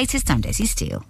Latest, 0.00 0.30
I'm 0.30 0.40
Daisy 0.40 0.64
Steele. 0.64 1.04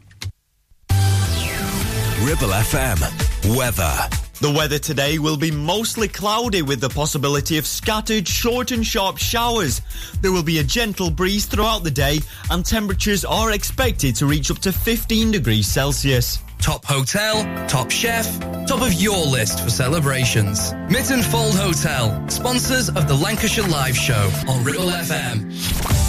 Ribble 2.23 2.48
FM. 2.48 3.54
Weather. 3.54 4.08
The 4.41 4.50
weather 4.50 4.79
today 4.79 5.18
will 5.18 5.37
be 5.37 5.50
mostly 5.50 6.08
cloudy 6.08 6.62
with 6.62 6.80
the 6.80 6.88
possibility 6.88 7.59
of 7.59 7.66
scattered 7.66 8.27
short 8.27 8.71
and 8.71 8.87
sharp 8.87 9.19
showers. 9.19 9.82
There 10.22 10.32
will 10.32 10.43
be 10.43 10.61
a 10.61 10.64
gentle 10.64 11.11
breeze 11.11 11.45
throughout 11.45 11.85
the 11.85 11.90
day 11.90 12.21
and 12.51 12.64
temperatures 12.64 13.27
are 13.27 13.53
expected 13.53 14.16
to 14.16 14.27
reach 14.27 14.51
up 14.51 14.61
to 14.61 14.72
15 14.72 15.32
degrees 15.32 15.66
Celsius. 15.68 16.39
Top 16.59 16.86
hotel, 16.86 17.45
top 17.68 17.91
chef, 17.91 18.41
top 18.66 18.80
of 18.80 18.95
your 18.95 19.23
list 19.27 19.62
for 19.62 19.68
celebrations. 19.68 20.73
Mytton 20.89 21.23
Fold 21.23 21.59
Hotel, 21.59 22.27
sponsors 22.30 22.89
of 22.89 23.07
the 23.07 23.14
Lancashire 23.14 23.68
Live 23.68 23.98
Show 23.98 24.30
on 24.48 24.64
Ribble 24.64 24.89
FM. 24.89 26.07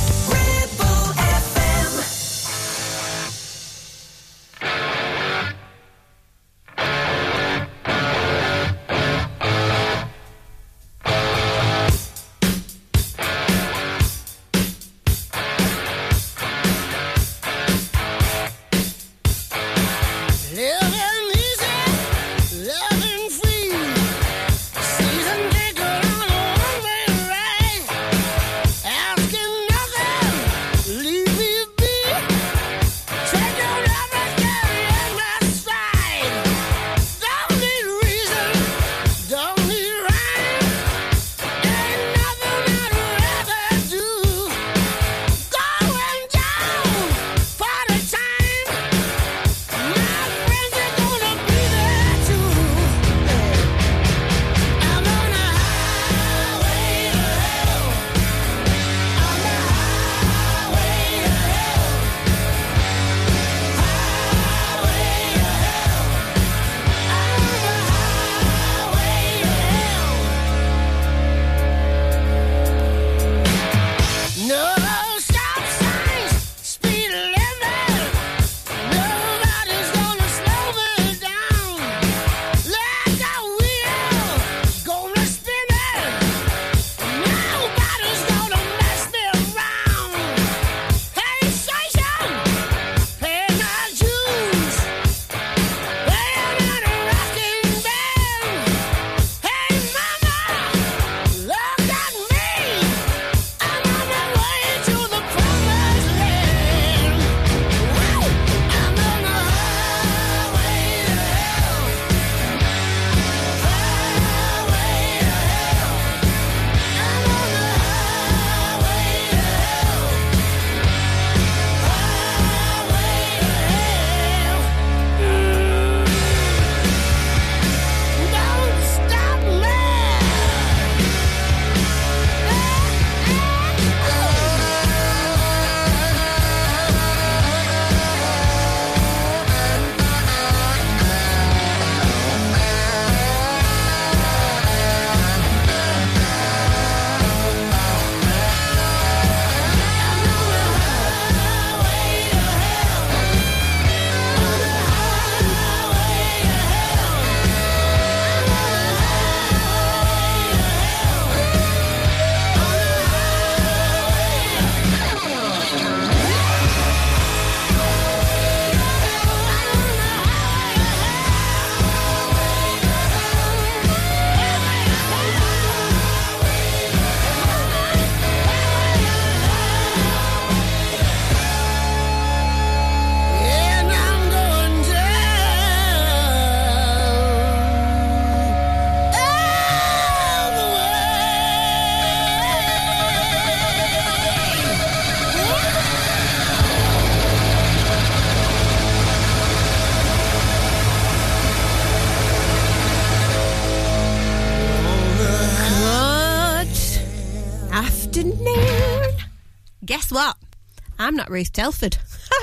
Ruth 211.18 211.52
Telford. 211.52 211.98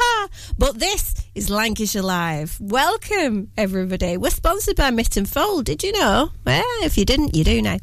but 0.58 0.78
this 0.78 1.14
is 1.36 1.48
Lancashire 1.48 2.02
Live. 2.02 2.58
Welcome, 2.60 3.52
everybody. 3.56 4.16
We're 4.16 4.30
sponsored 4.30 4.74
by 4.74 4.90
Mytton 4.90 5.28
Fold. 5.28 5.66
Did 5.66 5.84
you 5.84 5.92
know? 5.92 6.30
Well, 6.44 6.64
if 6.82 6.98
you 6.98 7.04
didn't, 7.04 7.36
you 7.36 7.44
do 7.44 7.62
now. 7.62 7.76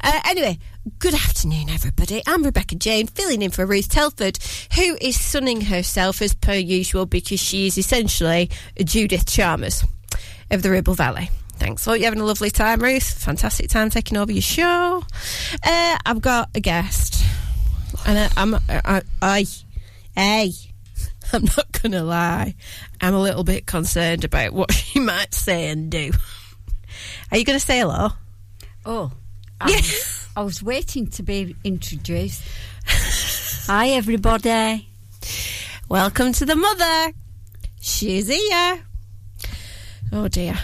Uh, 0.00 0.20
anyway, 0.26 0.58
good 1.00 1.14
afternoon, 1.14 1.68
everybody. 1.70 2.22
I'm 2.24 2.44
Rebecca 2.44 2.76
Jane, 2.76 3.08
filling 3.08 3.42
in 3.42 3.50
for 3.50 3.66
Ruth 3.66 3.88
Telford, 3.88 4.38
who 4.76 4.96
is 5.00 5.20
sunning 5.20 5.62
herself 5.62 6.22
as 6.22 6.34
per 6.34 6.54
usual 6.54 7.04
because 7.04 7.40
she 7.40 7.66
is 7.66 7.76
essentially 7.76 8.48
Judith 8.84 9.26
Chalmers 9.26 9.82
of 10.52 10.62
the 10.62 10.70
Ribble 10.70 10.94
Valley. 10.94 11.30
Thanks. 11.54 11.84
Well, 11.84 11.96
you're 11.96 12.04
having 12.04 12.20
a 12.20 12.24
lovely 12.24 12.50
time, 12.50 12.80
Ruth. 12.80 13.24
Fantastic 13.24 13.70
time 13.70 13.90
taking 13.90 14.16
over 14.16 14.30
your 14.30 14.42
show. 14.42 15.02
Uh, 15.66 15.98
I've 16.06 16.20
got 16.20 16.50
a 16.54 16.60
guest. 16.60 17.24
And 18.06 18.18
I, 18.18 18.30
I'm, 18.36 18.54
I, 18.68 19.02
I 19.20 19.44
Hey, 20.18 20.50
I'm 21.32 21.44
not 21.44 21.70
going 21.80 21.92
to 21.92 22.02
lie. 22.02 22.56
I'm 23.00 23.14
a 23.14 23.22
little 23.22 23.44
bit 23.44 23.66
concerned 23.66 24.24
about 24.24 24.52
what 24.52 24.72
she 24.74 24.98
might 24.98 25.32
say 25.32 25.68
and 25.68 25.92
do. 25.92 26.10
Are 27.30 27.38
you 27.38 27.44
going 27.44 27.56
to 27.56 27.64
say 27.64 27.78
hello? 27.78 28.08
Oh, 28.84 29.12
I, 29.60 29.70
yeah. 29.70 29.76
Um, 29.76 29.82
I 30.36 30.42
was 30.42 30.60
waiting 30.60 31.06
to 31.10 31.22
be 31.22 31.54
introduced. 31.62 32.42
Hi, 33.68 33.90
everybody. 33.90 34.88
Welcome 35.88 36.32
to 36.32 36.44
the 36.44 36.56
mother. 36.56 37.12
She's 37.80 38.26
here. 38.26 38.82
Oh 40.10 40.26
dear. 40.26 40.58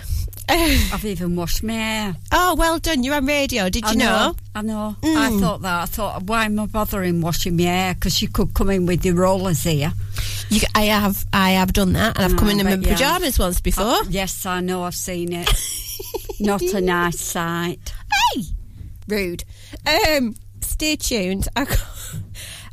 I've 0.93 1.05
even 1.05 1.37
washed 1.37 1.62
my 1.62 1.73
hair. 1.73 2.17
Oh, 2.31 2.55
well 2.56 2.79
done. 2.79 3.02
You're 3.02 3.14
on 3.14 3.26
radio. 3.26 3.69
Did 3.70 3.85
you 3.85 3.93
I 3.93 3.94
know? 3.94 4.35
I 4.55 4.62
know. 4.62 4.96
Mm. 5.02 5.17
I 5.17 5.41
thought 5.41 5.62
that. 5.62 5.82
I 5.82 5.87
thought, 5.87 6.23
why 6.25 6.44
am 6.44 6.58
I 6.61 6.67
bothering 6.67 7.20
washing 7.20 7.56
my 7.56 7.62
hair? 7.64 7.94
Because 7.94 8.20
you 8.20 8.29
could 8.29 8.52
come 8.55 8.70
in 8.70 8.87
with 8.87 9.05
your 9.05 9.14
rollers 9.14 9.62
here. 9.62 9.93
You, 10.50 10.61
I 10.75 10.82
have 10.85 11.25
I 11.32 11.52
have 11.52 11.73
done 11.73 11.94
that, 11.94 12.17
and 12.17 12.25
I've 12.26 12.35
Oh, 12.35 12.38
come 12.38 12.50
in 12.50 12.61
in 12.61 12.67
my 12.67 12.75
you 12.75 12.82
pyjamas 12.82 13.38
once 13.38 13.61
before. 13.61 13.85
Oh, 13.87 14.06
yes, 14.08 14.44
I 14.44 14.61
know. 14.61 14.82
I've 14.85 14.94
seen 14.94 15.32
it. 15.32 15.49
Not 16.41 16.62
a 16.62 16.81
nice 16.81 17.20
sight. 17.20 17.93
Hey, 18.35 18.43
rude. 19.08 19.44
Um, 19.87 20.35
stay 20.61 20.96
tuned. 20.96 21.49
I 21.56 21.64
can't, 21.64 21.81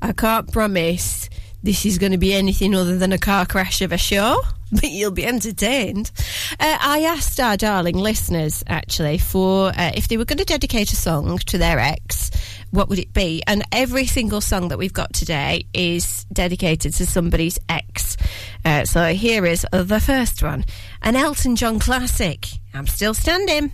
I 0.01 0.11
can't 0.11 0.51
promise 0.51 1.29
this 1.63 1.85
is 1.85 1.97
going 1.99 2.11
to 2.11 2.17
be 2.17 2.33
anything 2.33 2.75
other 2.75 2.97
than 2.97 3.13
a 3.13 3.17
car 3.17 3.45
crash 3.45 3.81
of 3.81 3.91
a 3.91 3.97
show, 3.97 4.41
but 4.81 4.89
you'll 4.89 5.11
be 5.11 5.25
entertained. 5.25 6.11
Uh, 6.59 6.77
I 6.79 7.03
asked 7.03 7.39
our 7.39 7.57
darling 7.57 7.97
listeners 7.97 8.63
actually 8.67 9.17
for 9.17 9.69
uh, 9.69 9.91
if 9.95 10.07
they 10.07 10.17
were 10.17 10.25
going 10.25 10.37
to 10.37 10.45
dedicate 10.45 10.91
a 10.93 10.95
song 10.95 11.37
to 11.39 11.57
their 11.57 11.79
ex. 11.79 12.31
What 12.71 12.87
would 12.87 12.99
it 12.99 13.11
be? 13.11 13.43
And 13.47 13.63
every 13.73 14.05
single 14.05 14.39
song 14.39 14.69
that 14.69 14.77
we've 14.77 14.93
got 14.93 15.13
today 15.13 15.65
is 15.73 16.25
dedicated 16.31 16.93
to 16.93 17.05
somebody's 17.05 17.59
ex. 17.67 18.15
Uh, 18.63 18.85
so 18.85 19.13
here 19.13 19.45
is 19.45 19.65
the 19.73 19.99
first 19.99 20.41
one 20.41 20.65
an 21.01 21.15
Elton 21.15 21.55
John 21.55 21.79
classic. 21.79 22.47
I'm 22.73 22.87
still 22.87 23.13
standing. 23.13 23.73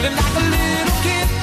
feeling 0.00 0.16
like 0.16 0.34
a 0.34 0.40
little 0.40 1.02
kid. 1.02 1.39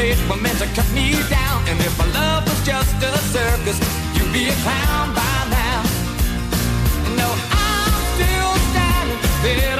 Made 0.00 0.16
were 0.30 0.36
meant 0.36 0.58
to 0.58 0.68
cut 0.76 0.88
me 0.92 1.12
down. 1.28 1.58
And 1.68 1.78
if 1.88 1.94
my 1.98 2.08
love 2.20 2.42
was 2.48 2.60
just 2.64 2.94
a 3.08 3.12
circus, 3.34 3.78
you'd 4.14 4.32
be 4.32 4.44
a 4.48 4.56
clown 4.64 5.06
by 5.20 5.36
now. 5.60 5.80
No, 7.20 7.28
I'm 7.68 7.94
still 8.14 8.52
standing 8.70 9.20
better 9.44 9.79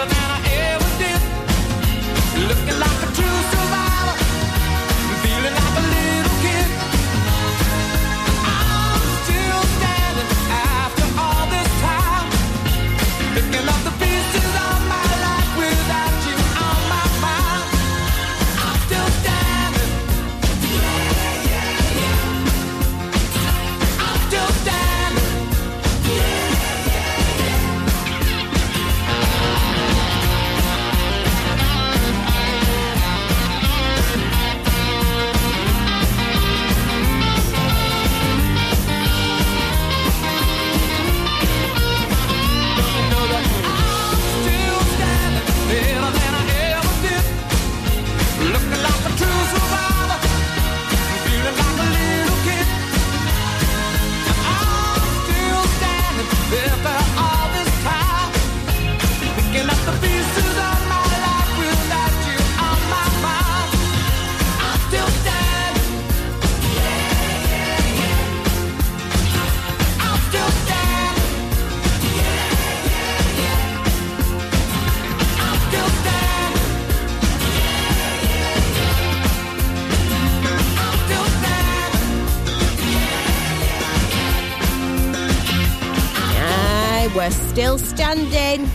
still 87.78 87.78
standing. 87.78 88.68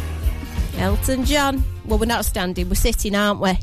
Elton 0.78 1.26
John. 1.26 1.64
Well, 1.86 2.00
we're 2.00 2.06
not 2.06 2.24
standing, 2.24 2.70
we're 2.70 2.76
sitting, 2.76 3.14
aren't 3.14 3.42
we? 3.42 3.58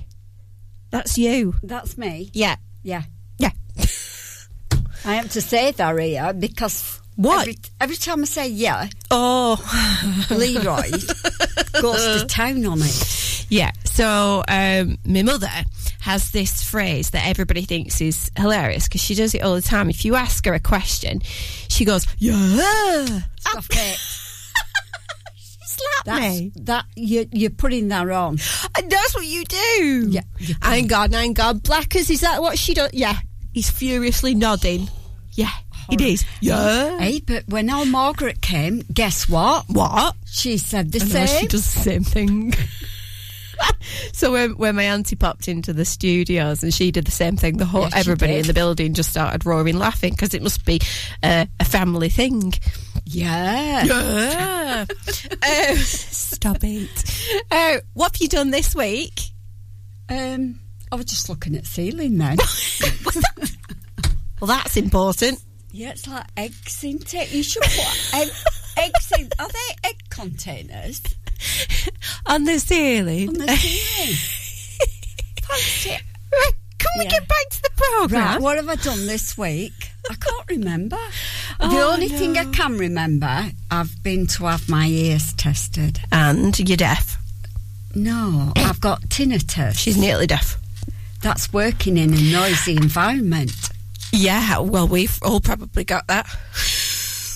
That's 0.90 1.16
you. 1.16 1.54
That's 1.62 1.96
me. 1.96 2.30
Yeah. 2.34 2.56
Yeah. 2.82 3.04
Yeah. 3.38 3.50
I 5.06 5.14
have 5.14 5.30
to 5.32 5.40
say 5.40 5.70
that 5.72 5.98
here 5.98 6.34
because 6.34 7.00
What? 7.16 7.42
Every, 7.42 7.56
every 7.80 7.96
time 7.96 8.20
I 8.20 8.24
say 8.24 8.48
yeah, 8.48 8.88
Oh. 9.10 9.56
Leroy 10.30 10.90
goes 11.80 12.20
to 12.20 12.26
town 12.28 12.66
on 12.66 12.80
it. 12.82 13.46
Yeah. 13.48 13.70
So 13.84 14.42
um, 14.48 14.98
my 15.06 15.22
mother 15.22 15.48
has 16.00 16.30
this 16.32 16.62
phrase 16.62 17.10
that 17.10 17.26
everybody 17.26 17.62
thinks 17.62 18.02
is 18.02 18.30
hilarious 18.36 18.86
because 18.86 19.00
she 19.00 19.14
does 19.14 19.34
it 19.34 19.42
all 19.42 19.54
the 19.54 19.62
time. 19.62 19.88
If 19.88 20.04
you 20.04 20.14
ask 20.14 20.44
her 20.44 20.52
a 20.52 20.60
question, 20.60 21.20
she 21.22 21.86
goes, 21.86 22.06
"Yeah." 22.18 23.06
Stop 23.40 23.64
it. 23.70 23.98
Slap 25.82 26.04
That's 26.04 26.40
me. 26.40 26.52
that 26.62 26.84
you 26.96 27.26
you're 27.32 27.50
putting 27.50 27.88
that 27.88 28.08
on. 28.08 28.38
And 28.76 28.90
that's 28.90 29.14
what 29.14 29.26
you 29.26 29.44
do. 29.44 30.06
Yeah, 30.10 30.22
Hang 30.62 30.92
on, 30.92 31.12
hang 31.12 31.38
on. 31.40 31.58
Blackers, 31.58 32.10
is 32.10 32.20
that 32.20 32.40
what 32.40 32.58
she 32.58 32.74
does? 32.74 32.92
Yeah. 32.92 33.18
He's 33.52 33.70
furiously 33.70 34.34
nodding. 34.34 34.88
Yeah, 35.32 35.50
it 35.90 36.00
is. 36.00 36.24
Yeah. 36.40 36.98
Hey, 36.98 37.20
but 37.20 37.44
when 37.48 37.68
our 37.70 37.84
Margaret 37.84 38.40
came, 38.40 38.82
guess 38.92 39.28
what? 39.28 39.64
What? 39.68 40.14
She 40.26 40.58
said 40.58 40.92
the 40.92 41.00
same. 41.00 41.26
she 41.26 41.46
does 41.46 41.72
the 41.74 41.80
same 41.80 42.04
thing. 42.04 42.54
so 44.12 44.32
when, 44.32 44.56
when 44.56 44.76
my 44.76 44.84
auntie 44.84 45.16
popped 45.16 45.48
into 45.48 45.72
the 45.72 45.84
studios 45.84 46.62
and 46.62 46.72
she 46.72 46.90
did 46.90 47.04
the 47.06 47.10
same 47.12 47.36
thing, 47.36 47.56
the 47.56 47.64
whole 47.64 47.82
Yes, 47.82 47.94
everybody 47.96 48.36
in 48.36 48.46
the 48.46 48.54
building 48.54 48.94
just 48.94 49.10
started 49.10 49.44
roaring 49.46 49.78
laughing 49.78 50.12
because 50.12 50.34
it 50.34 50.42
must 50.42 50.64
be 50.64 50.80
uh, 51.22 51.46
a 51.60 51.64
family 51.64 52.08
thing. 52.08 52.52
Yeah. 53.14 53.84
Yeah. 53.84 54.86
uh, 55.42 55.74
stop 55.76 56.58
it. 56.62 57.44
Uh, 57.50 57.78
what 57.94 58.12
have 58.16 58.20
you 58.22 58.28
done 58.28 58.50
this 58.50 58.74
week? 58.74 59.20
Um, 60.08 60.60
I 60.90 60.96
was 60.96 61.04
just 61.06 61.28
looking 61.28 61.56
at 61.56 61.66
ceiling 61.66 62.18
then. 62.18 62.38
Well, 64.40 64.48
that's 64.48 64.76
important. 64.76 65.40
yeah, 65.70 65.90
it's 65.90 66.08
like 66.08 66.26
eggs, 66.36 66.82
isn't 66.82 67.14
it? 67.14 67.32
You 67.32 67.44
should 67.44 67.62
put 67.62 68.10
egg, 68.14 68.28
eggs 68.76 69.12
in. 69.16 69.28
Are 69.38 69.46
they 69.48 69.88
egg 69.88 69.96
containers 70.10 71.00
On 72.26 72.42
the 72.42 72.58
ceiling. 72.58 73.28
on 73.28 73.34
the 73.34 73.46
ceiling? 73.56 74.16
Right, 75.48 76.52
can 76.82 76.92
we 76.98 77.04
Yeah. 77.04 77.10
get 77.10 77.28
back 77.28 77.48
to 77.50 77.62
the 77.62 77.70
programme? 77.76 78.22
Right, 78.26 78.40
what 78.40 78.56
have 78.56 78.68
I 78.68 78.74
done 78.76 79.06
this 79.06 79.36
week? 79.38 79.90
I 80.10 80.14
can't 80.14 80.48
remember. 80.48 80.98
the 81.60 81.66
Oh, 81.66 81.92
only 81.92 82.08
thing 82.08 82.36
I 82.36 82.44
can 82.46 82.76
remember, 82.78 83.50
I've 83.70 84.02
been 84.02 84.26
to 84.28 84.44
have 84.46 84.68
my 84.68 84.86
ears 84.86 85.32
tested. 85.34 86.00
And 86.10 86.58
you're 86.58 86.76
deaf. 86.76 87.16
No, 87.94 88.52
I've 88.56 88.80
got 88.80 89.02
tinnitus. 89.02 89.78
She's 89.78 89.96
nearly 89.98 90.26
deaf. 90.26 90.56
That's 91.20 91.52
working 91.52 91.96
in 91.98 92.12
a 92.14 92.20
noisy 92.32 92.72
environment. 92.76 93.52
Yeah, 94.12 94.58
well, 94.58 94.88
we've 94.88 95.18
all 95.22 95.40
probably 95.40 95.84
got 95.84 96.06
that. 96.08 96.26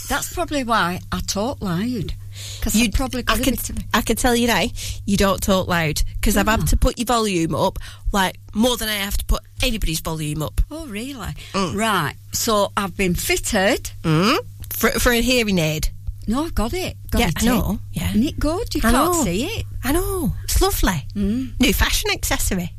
That's 0.09 0.33
probably 0.35 0.65
why 0.65 1.01
I 1.13 1.21
talk 1.27 1.61
loud. 1.63 2.15
Because 2.59 2.75
you 2.77 2.91
probably 2.91 3.25
I 3.29 3.35
a 3.35 3.39
can, 3.39 3.55
bit 3.55 3.71
of 3.71 3.79
I 3.95 4.01
can 4.03 4.17
tell 4.17 4.35
you 4.35 4.47
now, 4.47 4.65
you 5.05 5.17
don't 5.17 5.43
talk 5.43 5.69
loud 5.69 6.03
because 6.21 6.37
I've 6.37 6.49
had 6.49 6.61
mm. 6.61 6.71
to 6.71 6.77
put 6.77 6.99
your 6.99 7.07
volume 7.07 7.55
up 7.55 7.79
like 8.13 8.39
more 8.55 8.77
than 8.77 8.89
I 8.89 8.95
have 8.95 9.17
to 9.19 9.25
put 9.27 9.43
anybody's 9.63 10.01
volume 10.01 10.43
up. 10.43 10.61
Oh, 10.71 10.87
really? 10.87 11.35
Mm. 11.53 11.75
Right. 11.77 12.15
So 12.33 12.73
I've 12.77 12.97
been 12.97 13.15
fitted. 13.15 13.91
Mm. 14.03 14.39
For, 14.71 14.91
for 14.91 15.11
a 15.11 15.23
hearing 15.23 15.59
aid. 15.59 15.89
No, 16.27 16.45
I've 16.45 16.55
got 16.55 16.75
it. 16.75 16.97
Got 17.11 17.21
Yeah, 17.21 17.29
it 17.29 17.43
I 17.43 17.47
know, 17.47 17.79
yeah. 17.93 18.11
Isn't 18.11 18.25
it 18.25 18.39
good? 18.39 18.75
You 18.75 18.81
I 18.85 18.91
can't 18.91 19.13
know. 19.13 19.25
see 19.25 19.45
it. 19.47 19.65
I 19.85 19.93
know. 19.93 20.35
It's 20.45 20.61
lovely. 20.61 21.07
Mm. 21.15 21.59
New 21.61 21.73
fashion 21.73 22.11
accessory. 22.11 22.73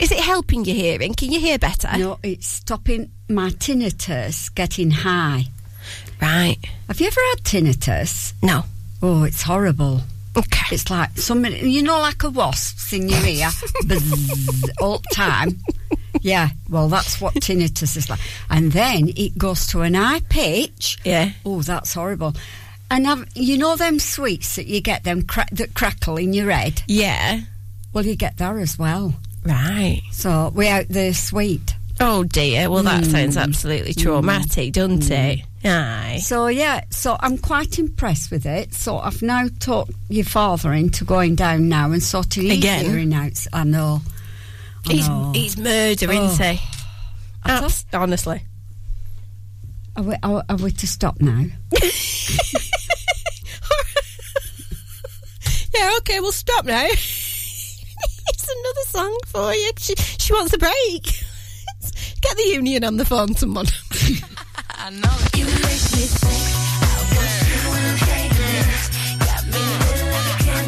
Is 0.00 0.10
it 0.10 0.18
helping 0.18 0.64
your 0.64 0.74
hearing? 0.74 1.14
Can 1.14 1.30
you 1.30 1.38
hear 1.38 1.58
better? 1.58 1.88
No, 1.96 2.18
it's 2.22 2.46
stopping 2.48 3.10
my 3.28 3.50
tinnitus 3.50 4.52
getting 4.52 4.90
high. 4.90 5.44
Right. 6.22 6.56
Have 6.88 7.00
you 7.00 7.08
ever 7.08 7.20
had 7.30 7.42
tinnitus? 7.44 8.32
No. 8.42 8.62
Oh, 9.02 9.24
it's 9.24 9.42
horrible. 9.42 10.00
Okay. 10.36 10.74
It's 10.74 10.88
like 10.88 11.18
somebody, 11.18 11.68
you 11.70 11.82
know, 11.82 11.98
like 12.00 12.22
a 12.22 12.30
wasp 12.30 12.92
in 12.94 13.08
your 13.08 13.24
ear, 13.26 13.50
buzz, 13.86 14.70
all 14.80 14.98
the 14.98 15.08
time. 15.14 15.58
Yeah, 16.20 16.50
well, 16.70 16.88
that's 16.88 17.20
what 17.20 17.34
tinnitus 17.34 17.96
is 17.96 18.08
like. 18.08 18.20
And 18.48 18.70
then 18.72 19.08
it 19.16 19.36
goes 19.36 19.66
to 19.68 19.80
an 19.82 19.94
high 19.94 20.20
pitch. 20.20 20.98
Yeah. 21.04 21.32
Oh, 21.44 21.60
that's 21.62 21.92
horrible. 21.94 22.34
And 22.90 23.06
I've, 23.08 23.26
you 23.34 23.58
know 23.58 23.74
them 23.76 23.98
sweets 23.98 24.56
that 24.56 24.66
you 24.66 24.80
get 24.80 25.02
them 25.04 25.22
cra- 25.22 25.48
that 25.52 25.74
crackle 25.74 26.16
in 26.18 26.32
your 26.32 26.50
head. 26.50 26.82
Yeah. 26.86 27.40
Well, 27.92 28.06
you 28.06 28.14
get 28.16 28.36
that 28.38 28.56
as 28.56 28.78
well. 28.78 29.14
Right. 29.44 30.02
So 30.12 30.52
we 30.54 30.68
out 30.68 30.88
the 30.88 31.12
sweet. 31.12 31.74
Oh 32.00 32.24
dear. 32.24 32.70
Well, 32.70 32.84
that 32.84 33.04
sounds 33.04 33.36
Mm. 33.36 33.42
absolutely 33.42 33.94
traumatic, 33.94 34.72
doesn't 34.74 35.10
it? 35.10 35.40
Aye. 35.64 36.18
So 36.22 36.48
yeah, 36.48 36.82
so 36.90 37.16
I'm 37.20 37.38
quite 37.38 37.78
impressed 37.78 38.30
with 38.30 38.46
it. 38.46 38.74
So 38.74 38.98
I've 38.98 39.22
now 39.22 39.46
talked 39.60 39.92
your 40.08 40.24
father 40.24 40.72
into 40.72 41.04
going 41.04 41.34
down 41.36 41.68
now 41.68 41.92
and 41.92 42.02
sorting 42.02 42.44
his 42.44 42.58
Again? 42.58 42.84
hearing 42.84 43.14
out. 43.14 43.46
I 43.52 43.64
know. 43.64 44.00
I 44.88 44.92
He's 44.92 45.08
know. 45.08 45.32
he's 45.34 45.56
murder, 45.56 46.06
Oh. 46.10 46.24
isn't 46.32 46.44
he? 46.56 46.60
Abs- 47.44 47.86
honestly. 47.92 48.42
Are 49.96 50.02
we, 50.02 50.14
are, 50.22 50.42
are 50.48 50.56
we 50.56 50.70
to 50.72 50.86
stop 50.86 51.20
now? 51.20 51.44
Yeah. 55.74 55.90
Okay. 55.98 56.20
We'll 56.20 56.32
stop 56.32 56.64
now. 56.66 56.84
it's 56.86 58.48
another 58.48 58.80
song 58.86 59.18
for 59.26 59.54
you. 59.54 59.70
She 59.78 59.94
she 59.96 60.32
wants 60.32 60.52
a 60.52 60.58
break. 60.58 61.02
Get 62.20 62.36
the 62.36 62.50
union 62.52 62.84
on 62.84 62.96
the 62.98 63.04
phone, 63.04 63.34
someone. 63.34 63.66
I 64.84 64.90
know 64.90 65.16
you 65.38 65.46
make 65.46 65.84
me 65.94 66.10
think. 66.10 66.42
I 66.82 66.98
want 67.14 67.34
you. 67.46 67.70
Got 69.22 69.46
me 69.46 69.62
like 70.10 70.42
a. 70.42 70.58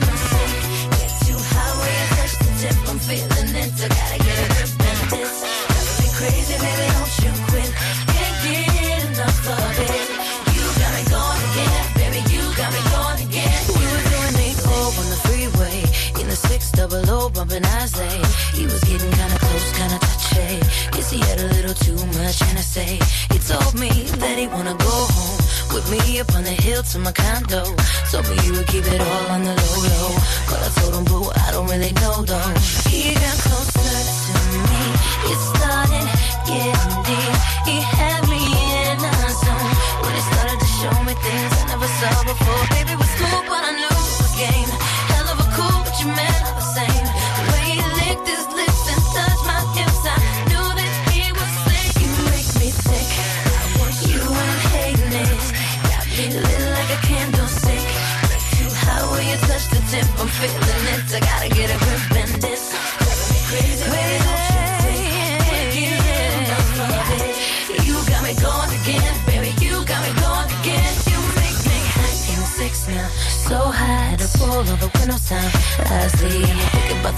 Get 0.95 1.11
too 1.27 1.35
high 1.35 1.75
when 1.83 1.91
you 1.99 2.07
touch 2.15 2.35
the 2.39 2.51
tip. 2.63 2.77
I'm 2.95 2.99
feeling 3.03 3.51
it. 3.59 3.75
Gotta 3.75 4.19
get 4.23 4.39
a 4.39 4.47
grip 4.55 4.71
in 4.71 4.99
this. 5.11 5.35
Crazy, 6.15 6.55
baby, 6.63 6.87
don't 6.95 7.15
you 7.27 7.33
quit. 7.51 7.71
Can't 8.15 8.39
get 8.47 9.03
enough 9.03 9.51
of 9.51 9.83
it. 9.83 10.07
You 10.55 10.63
got 10.79 10.95
me 10.95 11.03
going 11.11 11.43
again, 11.51 11.83
baby. 11.99 12.21
You 12.31 12.43
got 12.55 12.71
me 12.71 12.83
going 12.95 13.19
again. 13.19 13.59
We 13.67 13.83
were 13.83 14.05
doing 14.15 14.55
oh 14.63 14.95
on 14.95 15.07
the 15.11 15.19
freeway 15.27 15.83
in 16.23 16.31
the 16.31 16.39
six 16.39 16.71
double 16.71 17.03
O, 17.11 17.31
bumping 17.31 17.67
Isley. 17.83 18.23
He 18.55 18.63
was 18.63 18.79
getting 18.87 19.11
kinda 19.11 19.39
close, 19.43 19.73
kinda 19.75 20.04
touchy. 20.55 20.91
Guess 20.91 21.11
he 21.11 21.19
had 21.19 21.41
a 21.41 21.49
little 21.49 21.75
too 21.75 21.97
much 22.19 22.43
and 22.43 22.59
I 22.59 22.63
say. 22.63 22.99
He 23.33 23.39
told 23.39 23.75
me 23.79 23.89
that 24.21 24.39
he 24.39 24.47
wanna 24.47 24.75
go 24.75 24.97
home 25.15 25.39
with 25.75 25.91
me 25.91 26.21
up 26.21 26.35
on 26.35 26.45
the 26.45 26.51
hill 26.51 26.83
to 26.83 26.99
my 26.99 27.13
condo. 27.13 27.65
Told 28.11 28.29
me 28.29 28.37
he 28.43 28.51
would 28.53 28.67
keep 28.67 28.87
it 28.87 29.01
all 29.01 29.27
on 29.31 29.45
the 29.45 29.55
low 29.55 29.77
low. 29.89 30.11
But 30.49 30.61
I 30.63 30.69
told 30.81 30.95
him, 30.95 31.05
boo, 31.05 31.31
I 31.47 31.51
don't 31.53 31.69
really 31.69 31.93
know 32.03 32.23
though. 32.23 32.53
He 32.91 33.15
got 33.15 33.37
closer 33.45 34.01
to 34.27 34.37
me. 34.71 34.83
It 35.31 35.39
started 35.53 36.07
getting 36.47 36.95
deep. 37.09 37.35
He 37.69 37.77
had 37.81 38.23
me 38.29 38.43
in 38.43 38.99
a 39.01 39.31
zone 39.43 39.75
when 40.03 40.13
he 40.15 40.23
started 40.33 40.59
to 40.61 40.69
show 40.81 40.95
me 41.07 41.15
things 41.27 41.53
I 41.61 41.65
never 41.73 41.89
saw 41.99 42.15
before. 42.25 42.63
Baby 42.77 43.04
it. 60.45 61.15
I 61.15 61.21
gotta 61.21 61.49
get 61.49 61.71
a 61.71 61.84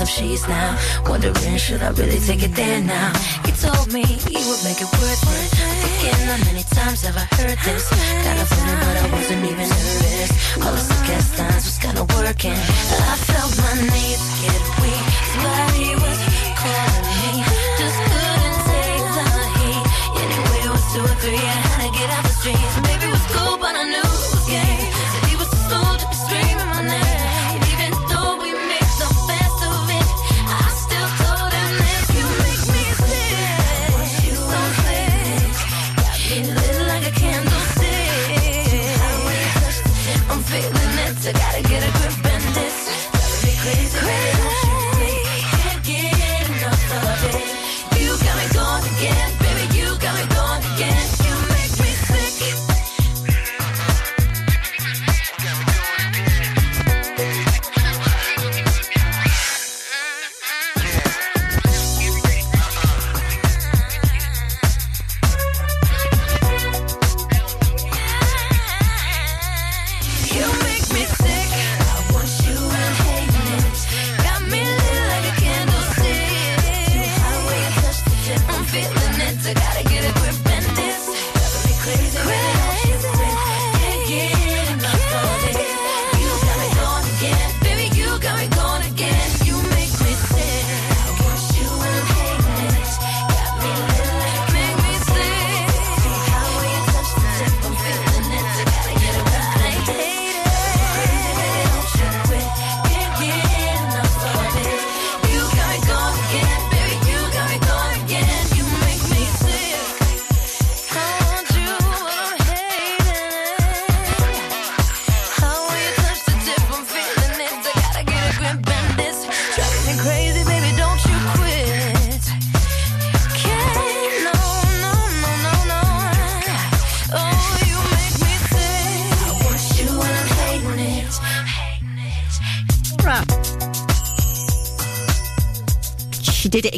them 0.06 0.28
sheets 0.28 0.48
now. 0.48 0.78
Wondering 1.08 1.58
should 1.58 1.82
I 1.82 1.90
really 1.90 2.18
take 2.18 2.42
it 2.42 2.54
there 2.54 2.80
now? 2.80 3.12
He 3.44 3.52
told 3.52 3.92
me 3.92 4.02
he 4.02 4.38
would 4.48 4.62
make 4.64 4.80
it 4.80 4.90
worth 4.98 5.22
it. 5.22 5.48
Thinking 5.82 6.26
how 6.26 6.38
many 6.46 6.62
times 6.62 7.02
have 7.02 7.16
I 7.16 7.26
heard 7.36 7.58
this? 7.64 7.88
Kind 8.24 8.38
of 8.40 8.48
funny, 8.48 8.74
but 8.82 8.96
I 9.02 9.06
wasn't 9.12 9.44
even 9.44 9.68
nervous. 9.68 10.30
All 10.62 10.72
the 10.72 10.78
suggest 10.78 11.38
lines 11.38 11.64
was 11.66 11.78
kind 11.78 11.98
of 11.98 12.06
working. 12.14 12.54
I 12.54 13.16
felt 13.28 13.52
my 13.58 13.74
knees 13.90 14.22
get 14.42 14.62
weak. 14.80 15.06
His 15.22 15.34
body 15.42 15.90
was 16.02 16.20
calling 16.60 17.06
me. 17.10 17.30
Just 17.80 17.98
couldn't 18.06 18.60
take 18.70 19.06
the 19.16 19.26
heat. 19.58 19.84
Anyway, 20.22 20.60
it 20.66 20.70
was 20.70 20.86
two 20.92 21.02
or 21.02 21.16
three. 21.22 21.40
I 21.40 21.58
had 21.66 21.78
to 21.84 21.90
get 21.98 22.08
out 22.14 22.22
the 22.22 22.34
streets. 22.38 22.74
Maybe 22.86 23.05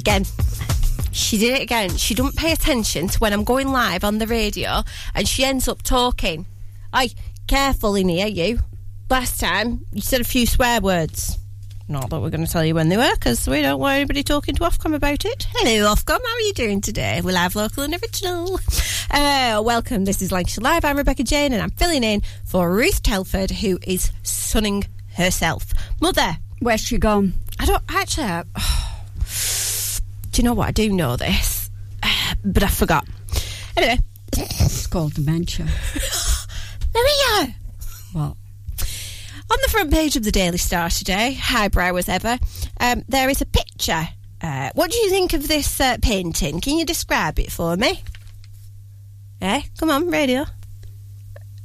again. 0.08 0.24
She 1.12 1.36
did 1.36 1.52
it 1.52 1.60
again. 1.60 1.90
She 1.98 2.14
doesn't 2.14 2.34
pay 2.36 2.52
attention 2.52 3.08
to 3.08 3.18
when 3.18 3.34
I'm 3.34 3.44
going 3.44 3.68
live 3.68 4.04
on 4.04 4.16
the 4.16 4.26
radio 4.26 4.82
and 5.14 5.28
she 5.28 5.44
ends 5.44 5.68
up 5.68 5.82
talking. 5.82 6.46
Oi, 6.96 7.08
careful 7.46 7.94
in 7.94 8.08
here, 8.08 8.26
you. 8.26 8.60
Last 9.10 9.38
time 9.38 9.84
you 9.92 10.00
said 10.00 10.22
a 10.22 10.24
few 10.24 10.46
swear 10.46 10.80
words. 10.80 11.36
Not 11.88 12.08
that 12.08 12.20
we're 12.20 12.30
going 12.30 12.46
to 12.46 12.50
tell 12.50 12.64
you 12.64 12.74
when 12.74 12.88
they 12.88 12.96
were 12.96 13.14
because 13.16 13.46
we 13.46 13.60
don't 13.60 13.78
want 13.80 13.96
anybody 13.96 14.22
talking 14.22 14.54
to 14.54 14.62
Ofcom 14.62 14.94
about 14.94 15.26
it. 15.26 15.46
Hello, 15.54 15.94
Ofcom. 15.94 16.20
How 16.24 16.34
are 16.34 16.40
you 16.40 16.54
doing 16.54 16.80
today? 16.80 17.20
We're 17.22 17.34
live, 17.34 17.54
local, 17.54 17.82
and 17.82 17.92
original. 17.92 18.58
Uh, 19.10 19.60
welcome. 19.62 20.06
This 20.06 20.22
is 20.22 20.32
Lancashire 20.32 20.62
Live. 20.62 20.86
I'm 20.86 20.96
Rebecca 20.96 21.22
Jane 21.24 21.52
and 21.52 21.62
I'm 21.62 21.70
filling 21.72 22.02
in 22.04 22.22
for 22.46 22.72
Ruth 22.72 23.02
Telford, 23.02 23.50
who 23.50 23.78
is 23.82 24.10
sunning 24.22 24.84
herself. 25.16 25.66
Mother, 26.00 26.38
Where's 26.60 26.80
she 26.80 26.98
gone? 26.98 27.34
I 27.60 27.66
don't 27.66 27.82
actually. 27.88 28.24
I- 28.24 28.44
do 30.38 30.42
you 30.42 30.48
know 30.48 30.54
what? 30.54 30.68
I 30.68 30.70
do 30.70 30.92
know 30.92 31.16
this, 31.16 31.68
but 32.44 32.62
I 32.62 32.68
forgot. 32.68 33.04
Anyway, 33.76 33.98
It's 34.36 34.86
called 34.86 35.14
dementia. 35.14 35.64
there 36.92 37.02
we 37.02 37.12
go. 37.26 37.46
What? 38.12 38.36
On 39.50 39.58
the 39.62 39.68
front 39.68 39.90
page 39.92 40.14
of 40.14 40.22
the 40.22 40.30
Daily 40.30 40.58
Star 40.58 40.90
today, 40.90 41.34
highbrow 41.34 41.96
as 41.96 42.08
ever, 42.08 42.38
um, 42.78 43.02
there 43.08 43.28
is 43.28 43.40
a 43.40 43.46
picture. 43.46 44.08
Uh, 44.40 44.70
what 44.74 44.92
do 44.92 44.98
you 44.98 45.10
think 45.10 45.32
of 45.32 45.48
this 45.48 45.80
uh, 45.80 45.96
painting? 46.00 46.60
Can 46.60 46.78
you 46.78 46.86
describe 46.86 47.40
it 47.40 47.50
for 47.50 47.76
me? 47.76 48.04
Eh? 49.40 49.62
Come 49.80 49.90
on, 49.90 50.08
radio. 50.08 50.44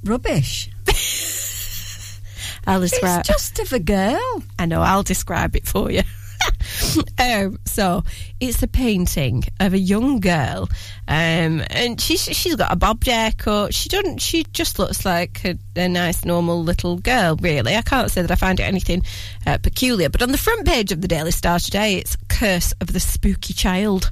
Rubbish. 0.04 0.72
I'll 2.66 2.82
describe. 2.82 3.20
It's 3.20 3.30
just 3.30 3.60
of 3.60 3.72
a 3.72 3.78
girl. 3.78 4.44
I 4.58 4.66
know, 4.66 4.82
I'll 4.82 5.04
describe 5.04 5.56
it 5.56 5.68
for 5.68 5.92
you. 5.92 6.02
um, 7.20 7.60
so 7.66 8.04
it's 8.40 8.62
a 8.64 8.68
painting 8.68 9.44
of 9.60 9.74
a 9.74 9.78
young 9.78 10.20
girl, 10.20 10.70
um, 11.08 11.64
and 11.70 12.00
she's 12.00 12.24
she's 12.24 12.56
got 12.56 12.72
a 12.72 12.76
bob 12.76 13.04
haircut. 13.04 13.74
She 13.74 13.90
doesn't. 13.90 14.22
She 14.22 14.44
just 14.46 14.80
looks 14.80 15.06
like 15.06 15.44
a, 15.46 15.58
a 15.76 15.88
nice, 15.88 16.26
normal 16.26 16.64
little 16.64 16.98
girl. 16.98 17.36
Really, 17.38 17.76
I 17.76 17.82
can't 17.82 18.12
say 18.12 18.22
that 18.22 18.32
I 18.32 18.36
find 18.36 18.60
it 18.60 18.64
anything 18.64 19.04
uh, 19.46 19.58
peculiar. 19.58 20.10
But 20.10 20.22
on 20.22 20.32
the 20.32 20.38
front 20.38 20.66
page 20.66 20.92
of 20.92 21.02
the 21.02 21.08
Daily 21.08 21.32
Star 21.32 21.60
today, 21.60 21.96
it's 21.96 22.16
"Curse 22.28 22.74
of 22.82 22.94
the 22.94 23.00
Spooky 23.00 23.54
Child." 23.54 24.12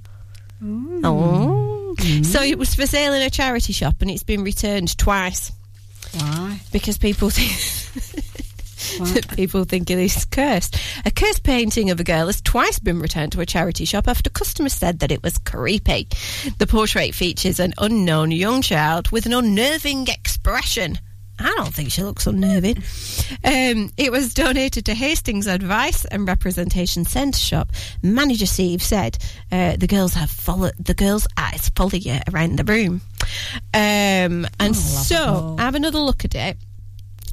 Oh, 1.04 1.96
so 2.24 2.42
it 2.42 2.58
was 2.58 2.76
for 2.76 2.86
sale 2.86 3.14
in 3.14 3.22
a 3.22 3.30
charity 3.30 3.74
shop, 3.74 3.96
and 4.02 4.12
it's 4.12 4.24
been 4.24 4.44
returned 4.44 4.98
twice 4.98 5.52
Why? 6.14 6.60
because 6.72 6.98
people 6.98 7.30
think 7.32 7.52
that 9.00 9.34
people 9.36 9.64
think 9.64 9.90
it 9.90 10.00
is 10.00 10.26
cursed. 10.26 10.78
A 11.06 11.12
cursed 11.12 11.44
painting 11.44 11.90
of 11.90 12.00
a 12.00 12.04
girl 12.04 12.28
has 12.28 12.42
twice 12.42 12.80
been 12.80 13.00
returned 13.00 13.32
to 13.34 13.42
a 13.42 13.46
charity 13.46 13.86
shop 13.86 14.08
after 14.08 14.30
customers 14.30 14.74
said 14.74 15.00
that 15.00 15.12
it 15.12 15.24
was 15.24 15.38
creepy. 15.38 16.08
The 16.58 16.68
portrait 16.68 17.16
features 17.16 17.60
an 17.60 17.74
unknown 17.78 18.32
young 18.32 18.62
child 18.62 19.12
with 19.12 19.26
an 19.26 19.34
unnerving 19.34 20.08
expression. 20.08 20.98
I 21.40 21.54
don't 21.56 21.74
think 21.74 21.92
she 21.92 22.04
looks 22.04 22.28
unnerving. 22.28 22.78
Um, 23.44 23.92
it 23.98 24.12
was 24.12 24.34
donated 24.34 24.86
to 24.86 24.94
Hastings 24.94 25.48
Advice 25.48 26.06
and 26.06 26.28
Representation 26.28 27.04
Centre 27.04 27.40
shop. 27.40 27.72
Manager 28.04 28.46
Steve 28.46 28.82
said 28.84 29.18
uh, 29.52 29.76
the 29.76 29.88
girls 29.88 30.14
have 30.14 30.30
followed 30.30 30.74
the 30.80 30.94
girls' 30.94 31.28
eyes 31.38 31.70
follow 31.76 31.94
you 31.94 32.20
around 32.32 32.58
the 32.58 32.64
room. 32.64 33.02
Um, 33.74 34.48
and 34.60 34.76
so 34.76 35.56
have 35.58 35.76
another 35.76 36.00
look 36.00 36.26
at 36.26 36.36
it. 36.36 36.58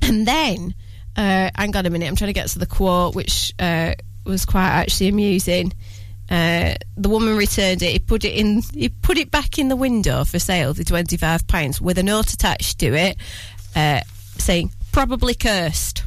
And 0.01 0.27
then, 0.27 0.75
uh, 1.19 1.51
hang 1.57 1.77
on 1.77 1.85
a 1.85 1.91
minute, 1.91 2.07
I'm 2.07 2.15
trying 2.15 2.29
to 2.29 2.33
get 2.33 2.47
to 2.51 2.61
the 2.61 2.67
quote, 2.67 3.17
which 3.17 3.53
uh, 3.59 3.95
was 4.25 4.45
quite 4.45 4.69
actually 4.69 5.09
amusing. 5.09 5.73
Uh, 6.31 6.75
the 6.97 7.09
woman 7.09 7.37
returned 7.37 7.83
it. 7.83 7.91
He 7.91 7.99
put 7.99 8.25
it 8.25 8.35
in. 8.35 8.63
He 8.73 8.89
put 8.89 9.19
it 9.19 9.31
back 9.31 9.59
in 9.59 9.69
the 9.69 9.75
window 9.75 10.25
for 10.25 10.39
sale 10.39 10.75
for 10.75 10.85
twenty 10.85 11.17
five 11.17 11.47
pounds 11.49 11.81
with 11.81 11.99
a 11.99 12.05
note 12.05 12.33
attached 12.33 12.79
to 12.81 12.95
it, 12.95 13.17
uh, 13.75 14.03
saying 14.37 14.71
"probably 14.93 15.35
cursed." 15.35 16.05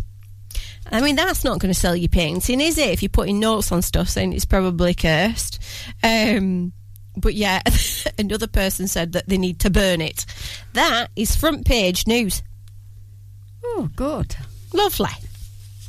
I 0.89 1.01
mean, 1.01 1.15
that's 1.17 1.43
not 1.43 1.59
going 1.59 1.73
to 1.73 1.79
sell 1.79 1.95
you 1.95 2.07
painting, 2.07 2.61
is 2.61 2.77
it? 2.77 2.89
If 2.89 3.01
you're 3.01 3.09
putting 3.09 3.39
notes 3.39 3.71
on 3.71 3.81
stuff 3.81 4.09
saying 4.09 4.33
it's 4.33 4.45
probably 4.45 4.93
cursed. 4.93 5.59
Um, 6.03 6.73
but 7.17 7.33
yeah, 7.33 7.61
another 8.17 8.47
person 8.47 8.87
said 8.87 9.13
that 9.13 9.27
they 9.27 9.37
need 9.37 9.59
to 9.59 9.69
burn 9.69 10.01
it. 10.01 10.25
That 10.73 11.07
is 11.15 11.35
front 11.35 11.65
page 11.65 12.07
news. 12.07 12.43
Oh, 13.63 13.89
good. 13.95 14.35
Lovely. 14.73 15.09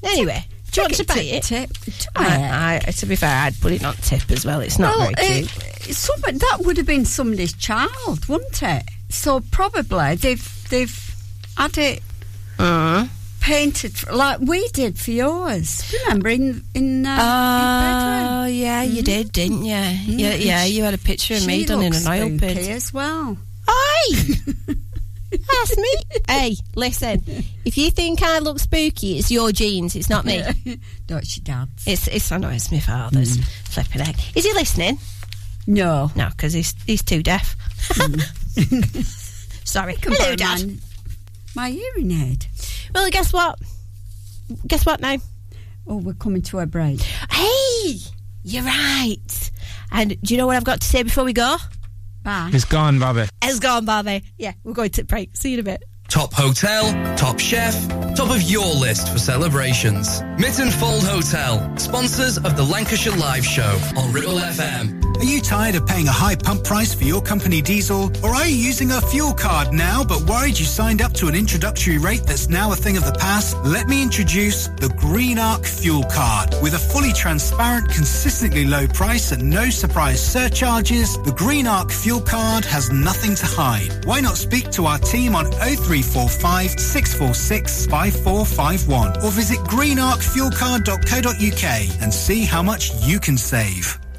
Anyway, 0.03 0.45
do 0.73 0.81
you 0.81 0.85
want 0.85 0.95
to 0.95 1.05
buy 1.05 1.18
it 1.21 1.42
tip. 1.45 1.71
I. 2.16 2.81
I, 2.87 2.90
to 2.90 3.07
be 3.07 3.14
fair, 3.16 3.45
I'd 3.45 3.61
put 3.61 3.73
it 3.73 3.85
on 3.85 3.95
tip 3.97 4.31
as 4.31 4.45
well. 4.45 4.61
It's 4.61 4.79
not 4.79 4.97
well, 4.97 5.11
very 5.16 5.42
cute. 5.47 5.95
somebody, 5.97 6.38
that 6.38 6.59
would 6.61 6.77
have 6.77 6.87
been 6.87 7.05
somebody's 7.05 7.53
child, 7.53 8.27
wouldn't 8.29 8.62
it? 8.62 8.83
So 9.11 9.40
probably 9.51 10.16
they've 10.16 10.66
they've 10.71 11.14
had 11.57 11.77
it 11.79 12.03
Uh, 12.59 13.07
painted 13.40 13.92
for, 13.97 14.12
like 14.14 14.40
we 14.40 14.66
did 14.68 14.99
for 14.99 15.11
yours. 15.11 15.95
Remember 16.05 16.29
in 16.31 16.64
in, 16.75 17.07
uh, 17.07 18.42
oh, 18.45 18.47
yeah, 18.47 18.83
you 18.83 19.03
did, 19.03 19.31
didn't 19.33 19.64
you? 19.64 19.73
Yeah, 19.73 20.35
yeah, 20.35 20.64
you 20.64 20.83
had 20.83 20.95
a 20.95 20.99
picture 20.99 21.35
of 21.35 21.40
bedroom? 21.40 21.59
me 21.59 21.64
done 21.66 21.83
in 21.83 21.95
an 21.95 22.09
oil 22.09 22.38
paint. 22.38 22.59
as 22.71 22.92
well. 22.92 23.37
Hey! 23.68 24.35
That's 25.33 25.77
me. 25.77 25.95
Hey, 26.29 26.57
listen. 26.77 27.23
If 27.64 27.77
you 27.79 27.90
think 27.90 28.23
I 28.23 28.38
look 28.40 28.59
spooky, 28.59 29.18
it's 29.18 29.31
your 29.31 29.51
genes. 29.53 29.97
It's 29.97 30.11
not 30.11 30.25
me. 30.25 30.42
No, 31.11 31.16
it's 31.18 31.37
your 31.37 31.45
dad's. 31.45 31.87
It's 31.87 32.09
it's 32.09 32.33
I 32.33 32.38
know 32.38 32.49
it's 32.49 32.71
my 32.73 32.81
father's. 32.81 33.37
Mm. 33.37 33.45
Flipping 33.68 34.03
heck. 34.03 34.37
Is 34.37 34.45
he 34.45 34.53
listening? 34.55 34.99
No. 35.66 36.11
No, 36.16 36.29
because 36.31 36.53
he's 36.55 36.75
he's 36.87 37.03
too 37.03 37.23
deaf. 37.23 37.55
Mm. 37.90 39.05
Sorry. 39.66 39.95
Can 39.97 40.12
Hello, 40.14 40.35
Dad. 40.37 40.66
my, 40.66 40.77
my 41.55 41.71
hearing 41.71 42.11
aid. 42.12 42.47
Well, 42.95 43.11
guess 43.11 43.33
what? 43.33 43.59
Guess 44.66 44.87
what 44.87 45.01
now? 45.01 45.16
Oh, 45.87 45.97
we're 45.97 46.14
coming 46.14 46.42
to 46.42 46.61
a 46.61 46.66
break. 46.66 47.01
Hey, 47.31 47.97
you're 48.45 48.62
right. 48.64 49.51
And 49.90 50.18
do 50.23 50.35
you 50.35 50.38
know 50.38 50.47
what 50.47 50.57
I've 50.57 50.64
got 50.64 50.81
to 50.81 50.87
say 50.87 51.03
before 51.03 51.25
we 51.25 51.33
go? 51.33 51.57
Bye. 52.22 52.50
It's 52.52 52.64
gone, 52.64 52.98
Bobby. 52.98 53.26
It's 53.42 53.58
gone, 53.58 53.85
Bobby. 53.85 54.22
Yeah, 54.38 54.52
we're 54.62 54.74
going 54.74 54.90
to 54.90 55.04
break. 55.04 55.37
See 55.37 55.50
you 55.50 55.54
in 55.54 55.61
a 55.61 55.64
bit. 55.64 55.82
Top 56.12 56.35
hotel, 56.35 56.92
top 57.16 57.40
chef, 57.40 57.88
top 58.14 58.31
of 58.31 58.42
your 58.42 58.66
list 58.66 59.11
for 59.11 59.18
celebrations. 59.18 60.20
Mytton 60.37 60.70
Fold 60.70 61.05
Hotel, 61.05 61.75
sponsors 61.79 62.37
of 62.37 62.55
the 62.55 62.62
Lancashire 62.62 63.16
Live 63.16 63.46
Show 63.46 63.81
on 63.96 64.12
Ribble 64.12 64.35
FM. 64.35 65.03
Are 65.22 65.25
you 65.25 65.40
tired 65.40 65.77
of 65.77 65.87
paying 65.87 66.09
a 66.09 66.12
high 66.12 66.35
pump 66.35 66.64
price 66.64 66.92
for 66.92 67.05
your 67.05 67.22
company 67.22 67.62
diesel? 67.62 68.11
Or 68.25 68.31
are 68.31 68.44
you 68.44 68.57
using 68.57 68.90
a 68.90 69.01
fuel 69.01 69.33
card 69.33 69.72
now 69.72 70.03
but 70.03 70.20
worried 70.22 70.59
you 70.59 70.64
signed 70.64 71.01
up 71.01 71.12
to 71.14 71.29
an 71.29 71.37
introductory 71.37 71.96
rate 71.96 72.25
that's 72.27 72.48
now 72.48 72.72
a 72.72 72.77
thing 72.77 72.96
of 72.96 73.05
the 73.05 73.12
past? 73.12 73.57
Let 73.64 73.87
me 73.87 74.03
introduce 74.03 74.66
the 74.66 74.88
Green 74.98 75.38
Arc 75.38 75.64
Fuel 75.64 76.03
Card. 76.11 76.57
With 76.61 76.75
a 76.75 76.79
fully 76.79 77.12
transparent, 77.12 77.88
consistently 77.88 78.64
low 78.64 78.88
price 78.88 79.31
and 79.31 79.48
no 79.48 79.70
surprise 79.70 80.20
surcharges, 80.20 81.16
the 81.22 81.33
Green 81.33 81.68
Arc 81.68 81.92
Fuel 81.92 82.20
Card 82.20 82.64
has 82.64 82.90
nothing 82.90 83.37
to 83.37 83.46
hide. 83.46 84.05
Why 84.05 84.20
not 84.20 84.37
speak 84.37 84.70
to 84.72 84.87
our 84.87 84.98
team 84.98 85.37
on 85.37 85.46
oh 85.46 85.77
0345 86.02 86.80
646 86.80 87.86
5451 87.86 89.22
or 89.22 89.30
visit 89.30 89.58
greenarcfuelcard.co.uk 89.60 92.02
and 92.02 92.12
see 92.12 92.44
how 92.44 92.62
much 92.62 92.92
you 93.06 93.18
can 93.18 93.38
save. 93.38 94.01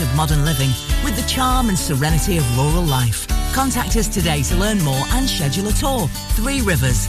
of 0.00 0.14
modern 0.16 0.44
living 0.44 0.70
with 1.04 1.16
the 1.16 1.28
charm 1.28 1.68
and 1.68 1.78
serenity 1.78 2.38
of 2.38 2.58
rural 2.58 2.82
life. 2.82 3.26
Contact 3.52 3.96
us 3.96 4.08
today 4.08 4.42
to 4.44 4.56
learn 4.56 4.82
more 4.82 5.04
and 5.12 5.28
schedule 5.28 5.68
a 5.68 5.72
tour. 5.72 6.08
Three 6.36 6.60
Rivers, 6.60 7.08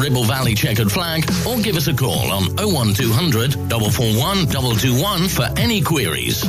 Ribble 0.01 0.23
Valley 0.23 0.55
Checkered 0.55 0.91
Flag 0.91 1.29
or 1.47 1.59
give 1.59 1.75
us 1.75 1.85
a 1.85 1.93
call 1.93 2.31
on 2.31 2.55
01200 2.55 3.53
441 3.53 4.47
221 4.47 5.27
for 5.27 5.47
any 5.59 5.79
queries. 5.79 6.43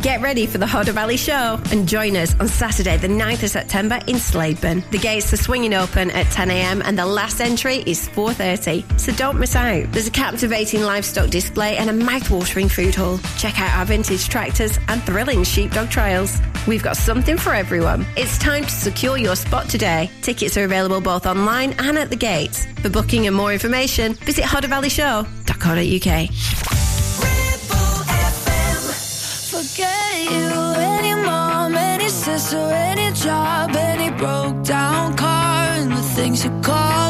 Get 0.00 0.22
ready 0.22 0.46
for 0.46 0.56
the 0.56 0.66
Hodder 0.66 0.92
Valley 0.92 1.18
Show 1.18 1.60
and 1.70 1.86
join 1.86 2.16
us 2.16 2.34
on 2.40 2.48
Saturday, 2.48 2.96
the 2.96 3.06
9th 3.06 3.42
of 3.42 3.50
September 3.50 3.96
in 4.06 4.16
Slaidburn. 4.16 4.90
The 4.90 4.96
gates 4.96 5.30
are 5.34 5.36
swinging 5.36 5.74
open 5.74 6.10
at 6.12 6.24
10am 6.28 6.80
and 6.82 6.98
the 6.98 7.04
last 7.04 7.42
entry 7.42 7.82
is 7.84 8.08
4.30, 8.08 8.98
so 8.98 9.12
don't 9.12 9.38
miss 9.38 9.54
out. 9.54 9.92
There's 9.92 10.06
a 10.06 10.10
captivating 10.10 10.80
livestock 10.80 11.28
display 11.28 11.76
and 11.76 11.90
a 11.90 11.92
mouth-watering 11.92 12.70
food 12.70 12.94
hall. 12.94 13.18
Check 13.36 13.60
out 13.60 13.76
our 13.76 13.84
vintage 13.84 14.30
tractors 14.30 14.78
and 14.88 15.02
thrilling 15.02 15.44
sheepdog 15.44 15.90
trials. 15.90 16.38
We've 16.66 16.82
got 16.82 16.96
something 16.96 17.36
for 17.36 17.52
everyone. 17.52 18.06
It's 18.16 18.38
time 18.38 18.64
to 18.64 18.70
secure 18.70 19.18
your 19.18 19.36
spot 19.36 19.68
today. 19.68 20.10
Tickets 20.22 20.56
are 20.56 20.64
available 20.64 21.02
both 21.02 21.26
online 21.26 21.74
and 21.78 21.98
at 21.98 22.08
the 22.08 22.16
gates. 22.16 22.64
For 22.80 22.88
booking 22.88 23.26
and 23.26 23.36
more 23.36 23.52
information, 23.52 24.14
visit 24.14 24.44
hoddervalleyshow.co.uk. 24.44 26.89
things 36.20 36.44
you 36.44 36.50
call 36.60 37.09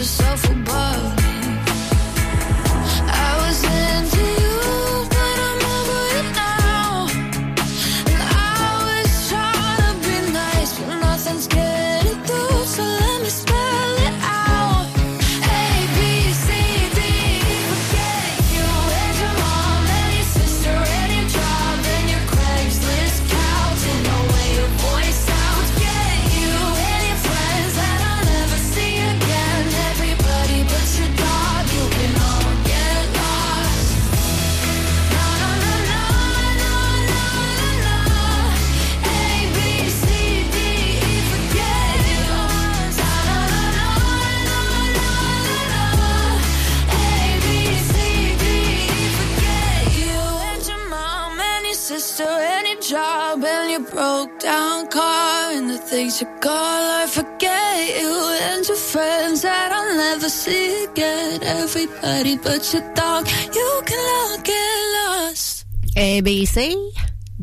yourself 0.00 0.50
above 0.50 1.19
and 51.90 51.98
your 51.98 52.00
sister 52.00 52.24
and 52.24 52.82
job 52.82 53.44
and 53.44 53.70
your 53.70 53.90
broke 53.90 54.38
down 54.38 54.86
car 54.88 55.52
and 55.52 55.68
the 55.70 55.78
things 55.78 56.20
you 56.20 56.26
call 56.40 57.02
I 57.02 57.06
forget 57.06 58.00
you 58.00 58.36
and 58.42 58.66
your 58.66 58.76
friends 58.76 59.42
that 59.42 59.72
I'll 59.72 59.96
never 59.96 60.28
see 60.28 60.84
again. 60.84 61.42
Everybody 61.42 62.36
but 62.36 62.72
your 62.72 62.94
dog, 62.94 63.26
you 63.28 63.82
can 63.86 64.00
all 64.16 64.38
get 64.42 64.92
lost. 64.98 65.66
A, 65.96 66.20
B, 66.20 66.44
C, 66.44 66.92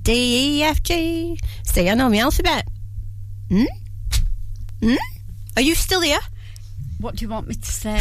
D, 0.02 0.60
E, 0.60 0.64
F, 0.64 0.82
G. 0.84 1.38
See, 1.64 1.90
I 1.90 1.94
know 1.96 2.10
my 2.10 2.20
alphabet. 2.20 2.68
Hmm? 3.50 3.66
Hmm? 4.82 4.96
Are 5.58 5.62
you 5.62 5.76
still 5.76 6.02
here? 6.02 6.20
What 7.00 7.16
do 7.16 7.26
you 7.26 7.30
want 7.30 7.48
me 7.48 7.56
to 7.56 7.72
say? 7.72 8.00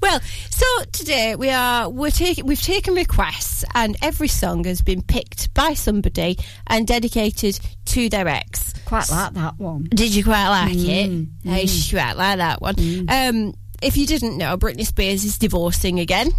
Well, 0.00 0.20
so 0.62 0.84
today 0.92 1.34
we 1.36 1.50
are 1.50 1.88
we're 1.88 2.10
taking 2.10 2.46
we've 2.46 2.60
taken 2.60 2.94
requests 2.94 3.64
and 3.74 3.96
every 4.02 4.28
song 4.28 4.64
has 4.64 4.80
been 4.82 5.02
picked 5.02 5.52
by 5.54 5.74
somebody 5.74 6.38
and 6.66 6.86
dedicated 6.86 7.58
to 7.86 8.08
their 8.08 8.28
ex. 8.28 8.72
Quite 8.84 9.10
like 9.10 9.32
that 9.34 9.58
one. 9.58 9.84
Did 9.84 10.14
you 10.14 10.22
quite 10.24 10.48
like 10.48 10.72
Mm, 10.76 11.26
it? 11.44 11.50
I 11.50 11.66
quite 11.90 12.16
like 12.16 12.36
that 12.38 12.60
one. 12.60 12.74
Um, 13.08 13.54
if 13.82 13.96
you 13.96 14.06
didn't 14.06 14.36
know, 14.38 14.56
Britney 14.56 14.86
Spears 14.86 15.24
is 15.24 15.38
divorcing 15.38 15.98
again. 15.98 16.30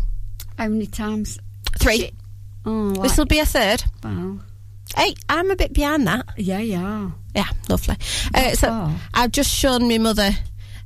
How 0.58 0.68
many 0.68 0.86
times? 0.88 1.40
Three. 1.80 2.12
Oh, 2.66 2.70
like, 2.96 3.02
This 3.04 3.18
will 3.18 3.26
be 3.26 3.40
a 3.40 3.46
third. 3.46 3.84
well, 4.04 4.40
Hey, 4.96 5.16
I'm 5.28 5.50
a 5.50 5.56
bit 5.56 5.74
behind 5.74 6.06
that. 6.08 6.26
yeah, 6.38 6.60
yeah. 6.60 7.10
Yeah, 7.36 7.50
lovely. 7.68 7.98
Uh, 8.34 8.52
so 8.54 8.68
Oh. 8.72 9.00
I've 9.14 9.32
just 9.32 9.50
shown 9.52 9.88
my 9.88 9.98
mother 9.98 10.30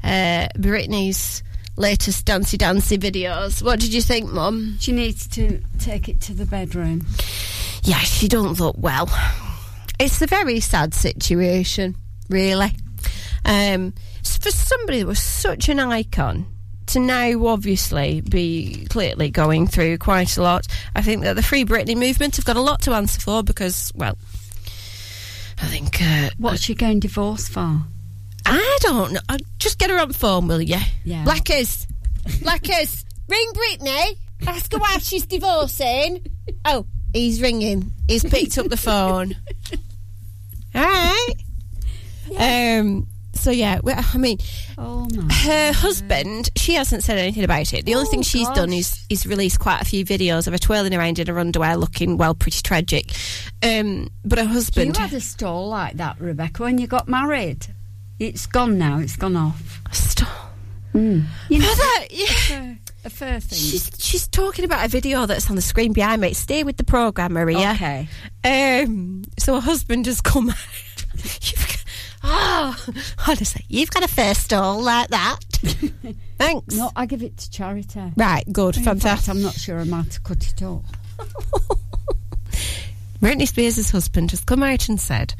uh, 0.04 0.48
Britney's 0.58 1.44
latest 1.78 2.26
Dancy 2.26 2.58
Dancy 2.58 2.98
videos. 2.98 3.64
What 3.64 3.80
did 3.80 3.94
you 3.94 4.02
think, 4.02 4.32
Mum? 4.32 4.78
She 4.80 4.92
needs 4.92 5.28
to 5.30 5.62
take 5.80 6.10
it 6.10 6.20
to 6.22 6.34
the 6.34 6.46
bedroom. 6.46 7.06
Yeah, 7.84 8.00
she 8.00 8.28
don't 8.28 8.60
look 8.60 8.76
well. 8.78 9.10
It's 10.00 10.22
a 10.22 10.28
very 10.28 10.60
sad 10.60 10.94
situation, 10.94 11.96
really. 12.30 12.72
Um, 13.46 13.94
for 14.24 14.52
somebody 14.52 15.00
that 15.00 15.08
was 15.08 15.22
such 15.22 15.70
an 15.70 15.80
icon 15.80 16.46
to 16.88 17.00
now 17.00 17.48
obviously 17.48 18.22
be 18.22 18.86
clearly 18.90 19.30
going 19.30 19.68
through 19.68 19.98
quite 19.98 20.38
a 20.38 20.44
lot, 20.44 20.68
I 20.96 21.02
think 21.02 21.24
that 21.24 21.36
the 21.36 21.44
Free 21.44 21.66
Britney 21.66 21.96
movement 21.96 22.36
have 22.36 22.46
got 22.46 22.58
a 22.58 22.62
lot 22.62 22.82
to 22.84 22.94
answer 22.94 23.20
for 23.20 23.44
because, 23.44 23.92
well, 23.96 24.18
I 25.62 25.66
think. 25.68 26.02
Uh, 26.02 26.30
What's 26.38 26.62
she 26.62 26.76
getting 26.76 27.00
divorced 27.00 27.50
for? 27.50 27.82
I 28.50 28.78
don't 28.82 29.14
know. 29.14 29.20
Uh, 29.30 29.38
Just 29.60 29.78
get 29.80 29.90
her 29.90 30.00
on 30.00 30.14
phone, 30.14 30.48
will 30.48 30.62
you? 30.62 30.78
Yeah. 31.04 31.24
Blackers. 31.24 31.86
Blackers. 32.42 33.06
Ring 33.28 33.52
Britney. 33.54 34.18
Ask 34.46 34.72
her 34.72 34.78
why 34.80 34.98
she's 35.00 35.26
divorcing. 35.26 36.26
Oh, 36.64 36.86
he's 37.14 37.42
ringing. 37.42 37.92
He's 38.08 38.24
picked 38.24 38.58
up 38.58 38.68
the 38.70 38.78
phone. 38.78 39.36
All 40.76 40.82
right. 40.84 41.34
Um. 42.38 43.08
So 43.34 43.52
yeah, 43.52 43.80
well, 43.84 44.04
I 44.14 44.18
mean, 44.18 44.40
Oh 44.78 45.08
my. 45.14 45.32
her 45.32 45.72
husband. 45.72 46.50
She 46.56 46.74
hasn't 46.74 47.04
said 47.04 47.18
anything 47.20 47.44
about 47.44 47.72
it. 47.74 47.86
The 47.86 47.94
only 47.96 48.08
Oh, 48.08 48.12
thing 48.12 48.22
she's 48.24 48.48
done 48.50 48.74
is 48.74 49.00
is 49.10 49.26
released 49.28 49.60
quite 49.60 49.82
a 49.82 49.86
few 49.86 50.04
videos 50.06 50.48
of 50.48 50.54
her 50.54 50.58
twirling 50.60 50.94
around 50.96 51.20
in 51.20 51.28
her 51.28 51.38
underwear, 51.40 51.78
looking 51.78 52.18
well, 52.18 52.34
pretty 52.34 52.62
tragic. 52.62 53.12
Um. 53.64 54.10
But 54.26 54.40
her 54.40 54.46
husband. 54.46 54.96
You 54.98 55.02
had 55.02 55.14
a 55.14 55.22
stall 55.22 55.68
like 55.70 55.98
that, 55.98 56.20
Rebecca, 56.20 56.64
when 56.64 56.78
you 56.78 56.88
got 56.88 57.08
married. 57.08 57.68
It's 58.20 58.46
gone 58.48 58.78
now. 58.78 59.00
It's 59.00 59.16
gone 59.16 59.36
off. 59.36 59.82
Stop. 59.92 60.28
You 60.94 61.24
know, 61.60 61.76
that, 61.76 62.08
yeah. 62.10 62.26
fur- 62.26 62.78
a 63.06 63.10
fur 63.12 63.40
thing. 63.40 63.60
She's 63.60 63.92
she's 64.00 64.28
talking 64.28 64.66
about 64.66 64.84
a 64.84 64.88
video 64.88 65.28
that's 65.28 65.48
on 65.48 65.56
the 65.56 65.62
screen 65.62 65.94
behind 65.94 66.22
me. 66.22 66.34
Stay 66.34 66.64
with 66.64 66.78
the 66.78 66.84
program, 66.84 67.34
Maria. 67.34 67.72
Okay. 67.74 68.08
Um. 68.44 69.24
So 69.38 69.54
her 69.56 69.62
husband 69.62 70.08
has 70.08 70.22
come. 70.22 70.48
You've 71.16 71.68
got, 71.68 71.84
oh, 72.24 72.86
honestly, 73.28 73.66
you've 73.70 73.90
got 73.90 74.04
a 74.04 74.08
first 74.08 74.44
stall 74.44 74.84
like 74.84 75.10
that. 75.10 75.40
Thanks. 76.38 76.76
No, 76.76 76.92
I 76.96 77.06
give 77.08 77.24
it 77.24 77.38
to 77.38 77.50
charity. 77.50 78.14
Right. 78.16 78.44
Good. 78.52 78.78
In 78.78 78.84
fact, 78.84 79.02
Fantastic. 79.02 79.34
I'm 79.34 79.42
not 79.42 79.54
sure 79.54 79.80
I 79.80 79.84
might 79.84 80.14
have 80.14 80.24
cut 80.24 80.46
it 80.46 80.62
up. 80.62 80.84
Britney 83.22 83.48
Spears' 83.48 83.90
husband 83.90 84.32
has 84.32 84.44
come 84.44 84.64
out 84.64 84.90
and 84.90 85.00
said 85.00 85.34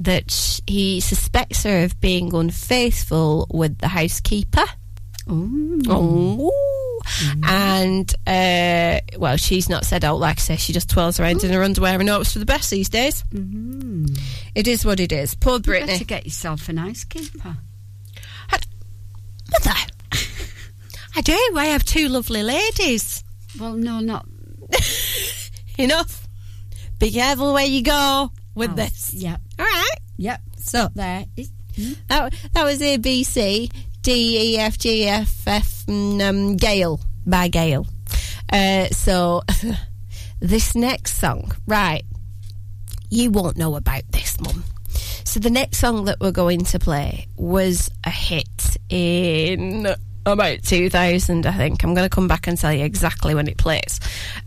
that 0.00 0.60
he 0.66 1.00
suspects 1.00 1.64
her 1.64 1.84
of 1.84 2.00
being 2.00 2.34
unfaithful 2.34 3.46
with 3.50 3.78
the 3.78 3.88
housekeeper. 3.88 4.64
Oh. 5.30 6.50
And, 7.46 8.12
uh, 8.26 9.00
well, 9.18 9.36
she's 9.36 9.68
not 9.68 9.84
said 9.84 10.04
out, 10.04 10.18
like 10.20 10.38
I 10.38 10.40
say, 10.40 10.56
she 10.56 10.72
just 10.72 10.90
twirls 10.90 11.20
around 11.20 11.44
in 11.44 11.50
her 11.52 11.62
underwear 11.62 11.98
and 12.00 12.08
hopes 12.08 12.32
for 12.32 12.38
the 12.38 12.44
best 12.46 12.70
these 12.70 12.88
days. 12.88 13.22
Mm-hmm. 13.32 14.06
It 14.54 14.66
is 14.68 14.84
what 14.84 15.00
it 15.00 15.12
is. 15.12 15.34
Poor 15.34 15.54
You 15.54 15.60
better 15.60 15.86
Britney. 15.86 16.06
get 16.06 16.24
yourself 16.24 16.68
an 16.68 16.76
housekeeper. 16.78 17.56
Mother, 19.50 19.72
I 21.16 21.20
do. 21.22 21.38
I 21.56 21.66
have 21.66 21.82
two 21.84 22.08
lovely 22.08 22.42
ladies. 22.42 23.24
Well, 23.58 23.72
no, 23.72 24.00
not. 24.00 24.26
Enough. 25.78 26.27
Be 26.98 27.10
careful 27.10 27.52
where 27.52 27.64
you 27.66 27.82
go 27.82 28.32
with 28.54 28.70
Oh, 28.72 28.74
this. 28.74 29.12
Yep. 29.14 29.40
All 29.58 29.64
right. 29.64 29.96
Yep. 30.16 30.40
So, 30.58 30.88
There. 30.94 31.24
That, 32.08 32.34
that 32.54 32.64
was 32.64 32.82
A 32.82 32.96
B 32.96 33.22
C 33.22 33.70
D 34.02 34.54
E 34.54 34.58
F 34.58 34.78
G 34.78 35.06
F 35.06 35.46
F 35.46 35.84
um, 35.88 36.56
Gale 36.56 37.00
by 37.24 37.46
Gayle. 37.48 37.86
Uh, 38.52 38.86
so 38.86 39.42
this 40.40 40.74
next 40.74 41.18
song, 41.18 41.52
right? 41.66 42.02
You 43.10 43.30
won't 43.30 43.56
know 43.56 43.76
about 43.76 44.02
this, 44.10 44.40
Mum. 44.40 44.64
So 45.24 45.38
the 45.38 45.50
next 45.50 45.78
song 45.78 46.06
that 46.06 46.18
we're 46.20 46.32
going 46.32 46.64
to 46.64 46.78
play 46.78 47.28
was 47.36 47.90
a 48.04 48.10
hit 48.10 48.76
in 48.88 49.86
about 50.26 50.62
2000, 50.62 51.46
I 51.46 51.52
think. 51.52 51.84
I'm 51.84 51.94
going 51.94 52.08
to 52.08 52.14
come 52.14 52.28
back 52.28 52.46
and 52.48 52.58
tell 52.58 52.72
you 52.72 52.84
exactly 52.84 53.34
when 53.34 53.46
it 53.46 53.56
plays. 53.56 54.00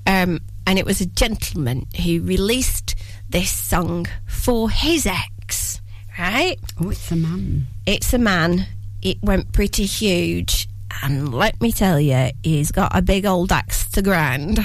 Um, 0.06 0.42
and 0.66 0.80
it 0.80 0.86
was 0.86 1.02
a 1.02 1.06
gentleman 1.06 1.86
who 2.04 2.22
released 2.22 2.96
this 3.30 3.52
song 3.52 4.08
for 4.28 4.70
his 4.70 5.06
ex, 5.06 5.82
right? 6.18 6.58
oh, 6.80 6.90
it's 6.90 7.12
a 7.12 7.16
man. 7.16 7.68
It's 7.86 8.14
a 8.14 8.18
man. 8.18 8.68
It 9.02 9.18
went 9.22 9.52
pretty 9.54 9.86
huge. 9.86 10.68
And 11.04 11.34
let 11.34 11.60
me 11.62 11.72
tell 11.72 12.00
you, 12.00 12.32
he's 12.44 12.72
got 12.72 12.96
a 12.96 13.02
big 13.02 13.26
old 13.26 13.52
axe 13.52 13.88
to 13.92 14.02
grind. 14.02 14.60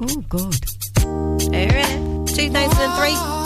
Oh, 0.00 0.24
good. 0.28 0.64
Here 1.52 1.70
it 1.72 2.28
is. 2.28 2.36
2003. 2.36 3.41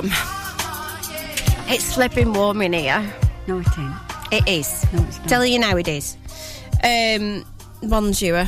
Warm. 0.00 0.12
It's 1.68 1.94
flipping 1.94 2.32
warm 2.32 2.62
in 2.62 2.72
here. 2.72 3.12
No, 3.46 3.58
it 3.58 3.78
ain't. 3.78 3.94
It 4.32 4.48
is. 4.48 4.92
No, 4.92 5.02
it's 5.04 5.18
not. 5.18 5.28
Telling 5.28 5.52
you 5.52 5.58
now 5.58 5.76
it 5.76 5.88
is. 5.88 6.16
Um, 6.82 7.44
Bonjour. 7.82 8.46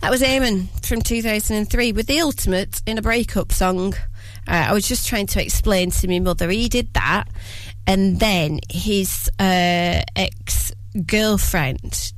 That 0.00 0.10
was 0.10 0.22
Eamon 0.22 0.68
from 0.86 1.02
2003 1.02 1.92
with 1.92 2.06
the 2.06 2.20
ultimate 2.20 2.82
in 2.86 2.98
a 2.98 3.02
breakup 3.02 3.52
song. 3.52 3.94
Uh, 4.46 4.66
I 4.68 4.72
was 4.72 4.86
just 4.86 5.08
trying 5.08 5.26
to 5.28 5.42
explain 5.42 5.90
to 5.90 6.08
my 6.08 6.18
mother 6.18 6.50
he 6.50 6.68
did 6.68 6.92
that, 6.94 7.28
and 7.86 8.20
then 8.20 8.60
his 8.70 9.28
uh, 9.40 10.02
ex 10.14 10.72
girlfriend 11.06 12.12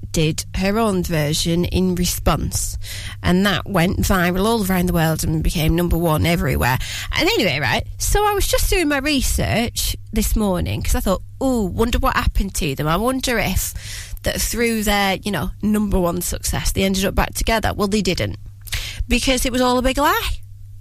her 0.57 0.79
own 0.79 1.03
version 1.03 1.65
in 1.65 1.95
response, 1.95 2.77
and 3.23 3.47
that 3.47 3.67
went 3.67 3.99
viral 3.99 4.45
all 4.45 4.67
around 4.67 4.87
the 4.87 4.93
world 4.93 5.25
and 5.25 5.43
became 5.43 5.77
number 5.77 5.97
one 5.97 6.27
everywhere. 6.27 6.79
And 7.13 7.29
anyway, 7.29 7.61
right, 7.61 7.87
so 7.99 8.25
I 8.25 8.35
was 8.35 8.47
just 8.47 8.69
doing 8.69 8.89
my 8.89 8.99
research 8.99 9.97
this 10.13 10.35
morning 10.35 10.81
because 10.81 10.95
I 10.95 11.01
thought, 11.01 11.23
oh, 11.41 11.65
wonder 11.65 11.99
what 11.99 12.17
happened 12.17 12.55
to 12.57 12.75
them. 12.75 12.89
I 12.89 12.97
wonder 12.97 13.39
if 13.39 14.17
that 14.23 14.41
through 14.41 14.83
their, 14.83 15.17
you 15.17 15.31
know, 15.31 15.51
number 15.63 16.01
one 16.01 16.21
success, 16.21 16.73
they 16.73 16.83
ended 16.83 17.05
up 17.05 17.15
back 17.15 17.35
together. 17.35 17.73
Well, 17.73 17.89
they 17.89 18.03
didn't 18.03 18.37
because 19.07 19.47
it 19.47 19.53
was 19.53 19.61
all 19.61 19.79
a 19.79 19.83
big 19.83 19.99
lie. 19.99 20.31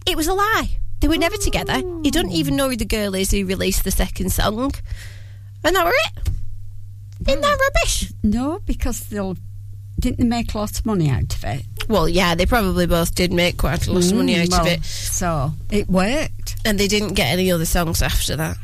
It 0.05 0.17
was 0.17 0.27
a 0.27 0.33
lie. 0.33 0.79
They 0.99 1.07
were 1.07 1.17
never 1.17 1.37
together. 1.37 1.81
He 2.01 2.09
doesn't 2.09 2.31
even 2.31 2.55
know 2.55 2.69
who 2.69 2.75
the 2.75 2.85
girl 2.85 3.13
is 3.13 3.31
who 3.31 3.45
released 3.45 3.83
the 3.83 3.91
second 3.91 4.31
song. 4.31 4.71
And 5.63 5.75
that 5.75 5.85
were 5.85 5.93
it. 5.93 6.29
Isn't 7.25 7.41
that 7.41 7.59
rubbish? 7.75 8.11
No, 8.23 8.59
because 8.65 9.01
they'll. 9.07 9.37
Didn't 9.99 10.19
they 10.19 10.25
make 10.25 10.53
lots 10.53 10.77
of 10.79 10.85
money 10.85 11.09
out 11.09 11.33
of 11.35 11.43
it? 11.43 11.63
Well, 11.89 12.07
yeah, 12.07 12.35
they 12.35 12.45
probably 12.45 12.85
both 12.85 13.15
did 13.15 13.33
make 13.33 13.57
quite 13.57 13.87
a 13.87 13.91
lot 13.91 14.05
of 14.05 14.13
money 14.13 14.35
Mm, 14.35 14.43
out 14.43 14.49
well, 14.49 14.61
of 14.61 14.67
it. 14.67 14.83
So 14.85 15.53
it 15.71 15.89
worked. 15.89 16.55
And 16.65 16.79
they 16.79 16.87
didn't 16.87 17.13
get 17.15 17.31
any 17.33 17.51
other 17.51 17.65
songs 17.65 18.03
after 18.03 18.35
that. 18.35 18.57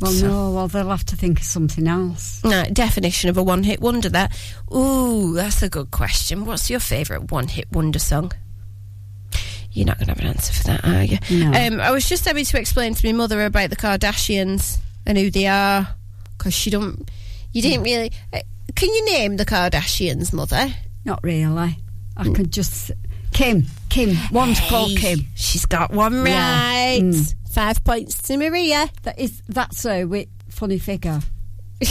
Well, 0.00 0.12
So- 0.12 0.28
no, 0.28 0.50
well, 0.52 0.68
they'll 0.68 0.90
have 0.90 1.04
to 1.06 1.16
think 1.16 1.40
of 1.40 1.44
something 1.44 1.88
else. 1.88 2.40
No, 2.44 2.64
definition 2.66 3.28
of 3.28 3.36
a 3.36 3.42
one 3.42 3.64
hit 3.64 3.80
wonder 3.80 4.08
that. 4.10 4.36
Ooh, 4.72 5.34
that's 5.34 5.62
a 5.62 5.68
good 5.68 5.90
question. 5.90 6.44
What's 6.44 6.70
your 6.70 6.78
favourite 6.80 7.32
one 7.32 7.48
hit 7.48 7.66
wonder 7.72 7.98
song? 7.98 8.30
You're 9.72 9.86
not 9.86 9.96
going 9.98 10.08
to 10.08 10.12
have 10.12 10.20
an 10.20 10.26
answer 10.26 10.52
for 10.52 10.64
that, 10.64 10.84
are 10.84 11.02
you? 11.02 11.18
No. 11.30 11.46
Um, 11.58 11.80
I 11.80 11.90
was 11.90 12.08
just 12.08 12.24
having 12.26 12.44
to 12.44 12.58
explain 12.60 12.94
to 12.94 13.06
my 13.06 13.12
mother 13.12 13.44
about 13.44 13.70
the 13.70 13.76
Kardashians 13.76 14.76
and 15.06 15.16
who 15.18 15.30
they 15.30 15.46
are 15.46 15.88
because 16.36 16.52
she 16.54 16.70
don't. 16.70 17.10
You 17.52 17.62
didn't 17.62 17.84
really. 17.84 18.12
Uh, 18.32 18.40
can 18.74 18.88
you 18.88 19.04
name 19.06 19.36
the 19.36 19.44
Kardashians, 19.44 20.32
mother? 20.32 20.68
Not 21.04 21.22
really. 21.22 21.78
I 22.16 22.24
could 22.24 22.52
just. 22.52 22.90
Kim. 23.32 23.66
Kim. 23.88 24.16
One's 24.30 24.60
called 24.60 24.90
Hey, 24.90 25.16
Kim. 25.16 25.26
She's 25.34 25.66
got 25.66 25.92
one 25.92 26.24
Yeah. 26.26 26.60
right. 26.60 27.00
Mm. 27.02 27.34
Five 27.50 27.82
points 27.84 28.20
to 28.22 28.36
Maria. 28.36 28.88
That 29.02 29.18
is. 29.18 29.42
That's 29.48 29.84
a 29.84 30.04
with 30.04 30.28
funny 30.48 30.78
figure. 30.78 31.20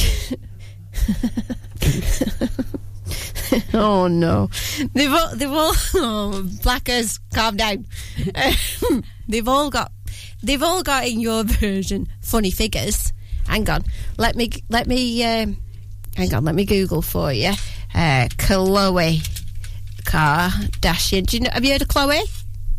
oh 3.74 4.08
no, 4.08 4.50
they've 4.94 5.12
all, 5.12 5.36
they've 5.36 5.52
all 5.52 5.74
oh, 5.96 6.50
blackers, 6.64 7.20
calm 7.34 7.58
down. 7.58 7.86
Um, 8.36 9.04
they've 9.28 9.48
all 9.48 9.70
got 9.70 9.92
they've 10.42 10.64
all 10.64 10.84
got 10.84 11.06
in 11.08 11.20
your 11.20 11.44
version 11.44 12.08
funny 12.22 12.52
figures. 12.52 13.12
Hang 13.52 13.70
on, 13.70 13.84
let 14.18 14.38
me 14.38 14.50
let 14.70 14.88
me 14.88 15.24
um, 15.26 15.58
hang 16.16 16.34
on, 16.34 16.46
let 16.46 16.56
me 16.56 16.64
Google 16.64 17.02
for 17.02 17.34
you. 17.34 17.50
Uh, 17.94 18.30
Khloe 18.38 19.20
Kardashian. 20.04 21.26
Do 21.26 21.36
you 21.36 21.44
know? 21.44 21.50
Have 21.52 21.66
you 21.66 21.74
heard 21.74 21.82
of 21.82 21.90
Khloe? 21.90 22.22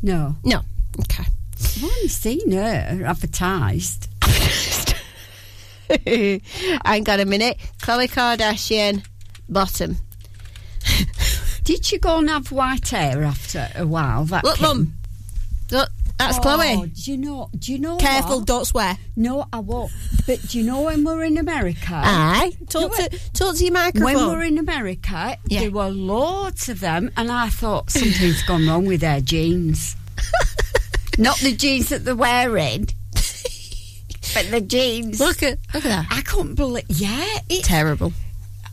No. 0.02 0.34
No. 0.44 0.62
Okay. 1.00 1.24
I've 1.60 1.84
only 1.84 2.08
seen 2.08 2.52
her 2.52 3.04
advertised. 3.04 4.08
hang 6.06 6.40
on 7.08 7.20
a 7.20 7.26
minute. 7.26 7.58
Khloe 7.82 8.08
Kardashian, 8.10 9.04
bottom. 9.50 9.98
Did 11.64 11.84
she 11.84 11.98
go 11.98 12.18
and 12.18 12.30
have 12.30 12.50
white 12.50 12.88
hair 12.88 13.22
after 13.24 13.68
a 13.76 13.86
while? 13.86 14.24
That 14.24 14.42
Look, 14.42 14.56
Kim? 14.56 14.66
mum. 14.66 14.94
Look, 15.70 15.90
that's 16.26 16.38
Oh, 16.38 16.42
Khloe. 16.42 17.04
Do 17.04 17.10
you 17.10 17.16
know? 17.18 17.50
Do 17.58 17.72
you 17.72 17.78
know? 17.78 17.96
Careful, 17.96 18.38
what? 18.38 18.46
don't 18.46 18.64
swear. 18.66 18.96
No, 19.16 19.46
I 19.52 19.58
won't. 19.58 19.90
But 20.26 20.40
do 20.48 20.58
you 20.58 20.64
know 20.64 20.82
when 20.82 21.04
we're 21.04 21.24
in 21.24 21.36
America? 21.38 21.92
Aye. 21.92 22.52
Talk 22.68 22.94
to 22.96 23.08
talk 23.32 23.56
to 23.56 23.64
your 23.64 23.72
microphone. 23.72 24.04
When 24.14 24.26
we're 24.28 24.44
in 24.44 24.58
America, 24.58 25.36
Yeah. 25.48 25.60
there 25.60 25.70
were 25.70 25.88
loads 25.90 26.68
of 26.68 26.80
them, 26.80 27.10
and 27.16 27.30
I 27.30 27.48
thought 27.48 27.90
something's 27.90 28.42
gone 28.44 28.66
wrong 28.68 28.86
with 28.86 29.00
their 29.00 29.20
jeans. 29.20 29.96
Not 31.18 31.38
the 31.38 31.52
jeans 31.54 31.88
that 31.90 32.04
they're 32.04 32.16
wearing, 32.16 32.88
but 34.34 34.46
the 34.50 34.60
jeans. 34.66 35.20
Look 35.20 35.42
at 35.42 35.58
look 35.74 35.84
at 35.84 35.88
that. 35.88 36.06
I 36.10 36.22
couldn't 36.22 36.54
believe. 36.54 36.84
Yeah, 36.88 37.26
it's 37.50 37.66
Terrible. 37.68 38.12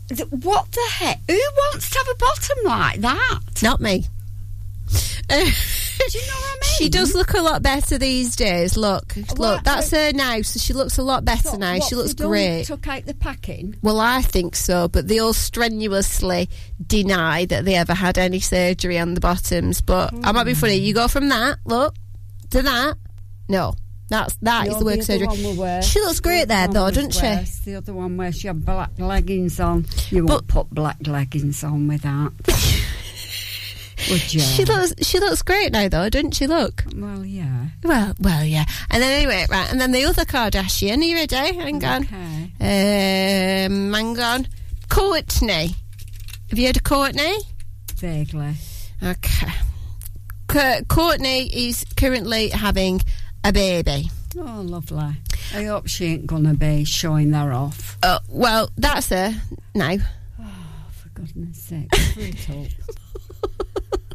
th- 0.08 0.28
what 0.30 0.70
the 0.72 0.86
heck? 0.92 1.20
Who 1.28 1.34
wants 1.56 1.90
to 1.90 1.98
have 1.98 2.08
a 2.08 2.14
bottom 2.16 2.58
like 2.64 3.00
that? 3.00 3.40
Not 3.62 3.80
me. 3.80 4.06
Uh, 5.28 5.50
Do 6.08 6.18
you 6.18 6.26
know 6.26 6.32
what 6.34 6.44
I 6.50 6.54
mean? 6.62 6.70
she 6.78 6.88
does 6.88 7.14
look 7.14 7.34
a 7.34 7.40
lot 7.42 7.62
better 7.62 7.98
these 7.98 8.34
days. 8.36 8.76
Look, 8.76 9.14
Well, 9.36 9.54
look, 9.54 9.64
that's 9.64 9.90
her 9.90 10.12
now. 10.12 10.40
So 10.42 10.58
she 10.58 10.72
looks 10.72 10.98
a 10.98 11.02
lot 11.02 11.24
better 11.24 11.56
now. 11.58 11.74
what, 11.74 11.82
she 11.84 11.94
looks 11.94 12.14
they 12.14 12.24
great. 12.24 12.64
Took 12.64 12.86
out 12.88 13.06
the 13.06 13.14
packing. 13.14 13.76
Well, 13.82 14.00
I 14.00 14.22
think 14.22 14.56
so, 14.56 14.88
but 14.88 15.06
they 15.08 15.18
all 15.18 15.32
strenuously 15.34 16.48
deny 16.84 17.44
that 17.46 17.64
they 17.64 17.74
ever 17.74 17.94
had 17.94 18.18
any 18.18 18.40
surgery 18.40 18.98
on 18.98 19.14
the 19.14 19.20
bottoms. 19.20 19.80
But 19.80 20.12
I 20.24 20.32
might 20.32 20.44
be 20.44 20.54
funny. 20.54 20.76
You 20.76 20.94
go 20.94 21.08
from 21.08 21.28
that, 21.28 21.58
look, 21.64 21.94
to 22.50 22.62
that. 22.62 22.94
No, 23.48 23.74
that's 24.08 24.36
that 24.42 24.66
is 24.68 24.72
No, 24.74 24.78
the 24.80 24.84
work 24.84 24.94
other 24.94 25.02
surgery. 25.02 25.26
one 25.26 25.42
were 25.44 25.52
worse. 25.62 25.86
She 25.86 26.00
looks 26.00 26.20
great 26.20 26.42
The 26.42 26.46
there, 26.48 26.64
other 26.64 26.72
though, 26.72 26.82
one 26.84 26.94
doesn't 26.94 27.10
she? 27.14 27.22
worse. 27.22 27.58
The 27.60 27.74
other 27.76 27.92
one 27.94 28.16
where 28.16 28.32
she 28.32 28.46
had 28.48 28.64
black 28.64 28.90
leggings 28.98 29.60
on. 29.60 29.86
You 30.10 30.24
But- 30.24 30.32
won't 30.32 30.48
put 30.48 30.70
black 30.70 30.96
leggings 31.06 31.62
on 31.62 31.86
with 31.88 32.02
that. 32.02 32.32
Would 34.10 34.34
you? 34.34 34.40
She 34.40 34.64
looks 34.64 34.92
she 35.06 35.18
looks 35.20 35.42
great 35.42 35.72
now, 35.72 35.88
though, 35.88 36.08
doesn't 36.08 36.32
she? 36.32 36.46
Look. 36.46 36.84
Well, 36.96 37.24
yeah. 37.24 37.66
Well, 37.84 38.14
well, 38.20 38.44
yeah. 38.44 38.64
And 38.90 39.02
then 39.02 39.12
anyway, 39.12 39.46
right, 39.50 39.70
and 39.70 39.80
then 39.80 39.92
the 39.92 40.04
other 40.04 40.24
Kardashian. 40.24 40.98
Are 40.98 41.02
you 41.04 41.16
ready? 41.16 41.36
Hang 41.36 41.84
on. 41.84 42.02
Okay. 42.02 42.52
Um, 43.66 43.92
hang 43.92 44.18
on. 44.18 44.48
Kourtney. 44.88 45.74
Have 46.50 46.58
you 46.58 46.66
heard 46.66 46.76
of 46.76 46.82
Kourtney? 46.82 47.36
Vaguely. 47.94 48.54
Okay. 49.02 49.52
Co- 50.48 50.80
Kourtney 50.88 51.48
is 51.52 51.84
currently 51.96 52.48
having 52.48 53.00
a 53.44 53.52
baby. 53.52 54.10
Oh, 54.36 54.62
lovely. 54.64 55.16
I 55.54 55.64
hope 55.64 55.86
she 55.88 56.06
ain't 56.06 56.26
gonna 56.26 56.54
be 56.54 56.84
showing 56.84 57.30
that 57.30 57.48
off. 57.50 57.98
Uh, 58.02 58.18
well, 58.28 58.70
that's 58.76 59.08
her 59.10 59.32
now. 59.74 59.96
Oh, 60.40 60.44
for 60.90 61.08
goodness 61.10 61.58
sake, 61.58 61.94
hurry 61.94 62.30
it 62.30 62.50
up. 62.88 62.96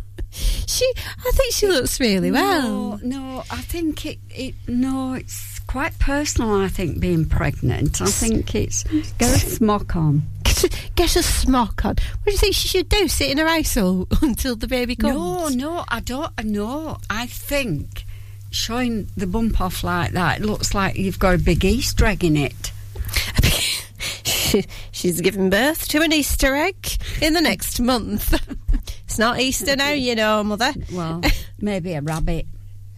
She, 0.68 0.92
I 0.98 1.32
think 1.32 1.54
she 1.54 1.68
looks 1.68 2.00
really 2.02 2.32
well. 2.32 3.00
No, 3.02 3.20
no, 3.20 3.44
I 3.50 3.62
think 3.62 4.06
it, 4.06 4.18
it. 4.30 4.56
No, 4.68 5.14
it's 5.14 5.60
quite 5.60 5.98
personal. 6.00 6.54
I 6.54 6.68
think 6.68 7.00
being 7.00 7.26
pregnant. 7.26 8.02
I 8.02 8.08
think 8.08 8.54
it's 8.56 8.84
get 8.84 9.34
a 9.36 9.40
smock 9.40 9.96
on. 9.96 10.24
Get, 10.44 10.92
get 10.96 11.16
a 11.16 11.24
smock 11.24 11.86
on. 11.86 11.92
What 11.92 12.26
do 12.26 12.32
you 12.32 12.38
think 12.38 12.56
she 12.56 12.68
should 12.68 12.90
do? 12.90 13.08
Sit 13.08 13.32
in 13.32 13.38
her 13.38 13.48
house 13.48 13.78
all, 13.78 14.08
until 14.22 14.58
the 14.58 14.68
baby 14.68 14.98
comes? 14.98 15.16
No, 15.16 15.48
no, 15.48 15.86
I 15.88 16.02
don't. 16.02 16.32
No, 16.44 16.98
I 17.10 17.28
think 17.28 18.06
showing 18.52 19.08
the 19.16 19.28
bump 19.28 19.62
off 19.62 19.84
like 19.84 20.12
that 20.12 20.40
it 20.40 20.46
looks 20.46 20.74
like 20.74 20.98
you've 20.98 21.20
got 21.20 21.36
a 21.36 21.38
big 21.38 21.64
Easter 21.64 22.06
egg 22.06 22.24
in 22.24 22.36
it. 22.36 22.72
She, 24.24 24.66
she's 24.92 25.22
giving 25.22 25.50
birth 25.50 25.88
to 25.90 26.02
an 26.02 26.14
Easter 26.14 26.56
egg 26.56 26.88
in 27.22 27.34
the 27.34 27.42
next 27.42 27.80
month. 27.80 28.34
It's 29.16 29.20
not 29.22 29.40
Easter 29.40 29.78
now, 29.78 29.92
you 29.92 30.14
know, 30.14 30.44
Mother. 30.44 30.74
Well, 30.92 31.22
maybe 31.62 31.94
a 31.94 32.02
rabbit. 32.02 32.48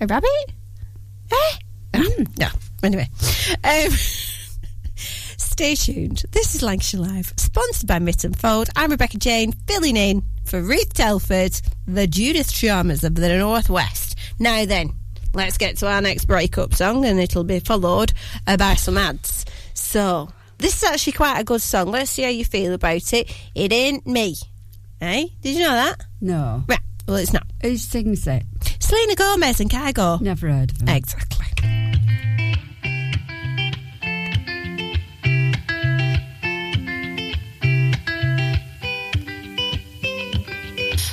A 0.01 0.07
rabbit? 0.07 0.51
Eh? 1.31 1.57
Mm, 1.93 2.39
no. 2.39 2.47
Anyway. 2.81 3.07
Um, 3.63 3.91
stay 4.95 5.75
tuned. 5.75 6.23
This 6.31 6.55
is 6.55 6.63
Lancashire 6.63 7.01
Live, 7.01 7.33
sponsored 7.37 7.87
by 7.87 7.99
Mytton 7.99 8.35
Fold. 8.35 8.67
I'm 8.75 8.89
Rebecca 8.89 9.19
Jane, 9.19 9.51
filling 9.67 9.95
in 9.95 10.23
for 10.43 10.59
Ruth 10.59 10.91
Telford, 10.91 11.61
the 11.85 12.07
Judith 12.07 12.51
Chalmers 12.51 13.03
of 13.03 13.13
the 13.13 13.37
Northwest. 13.37 14.17
Now 14.39 14.65
then, 14.65 14.93
let's 15.35 15.59
get 15.59 15.77
to 15.77 15.87
our 15.87 16.01
next 16.01 16.25
breakup 16.25 16.73
song, 16.73 17.05
and 17.05 17.19
it'll 17.19 17.43
be 17.43 17.59
followed 17.59 18.11
uh, 18.47 18.57
by 18.57 18.73
some 18.73 18.97
ads. 18.97 19.45
So, 19.75 20.29
this 20.57 20.81
is 20.81 20.83
actually 20.83 21.13
quite 21.13 21.39
a 21.39 21.43
good 21.43 21.61
song. 21.61 21.91
Let's 21.91 22.09
see 22.09 22.23
how 22.23 22.29
you 22.29 22.43
feel 22.43 22.73
about 22.73 23.13
it. 23.13 23.31
It 23.53 23.71
ain't 23.71 24.07
me. 24.07 24.37
Eh? 25.01 25.27
Did 25.41 25.55
you 25.55 25.61
know 25.61 25.73
that? 25.73 26.03
No. 26.21 26.63
Right. 26.67 26.79
Well, 27.07 27.17
it's 27.17 27.33
not. 27.33 27.45
Who 27.61 27.77
sings 27.77 28.25
it? 28.27 28.43
Selena 28.79 29.15
Gomez 29.15 29.59
and 29.59 29.69
Kygo. 29.69 30.19
Never 30.21 30.49
heard 30.49 30.71
of 30.71 30.79
them. 30.79 30.89
Exactly. 30.89 31.45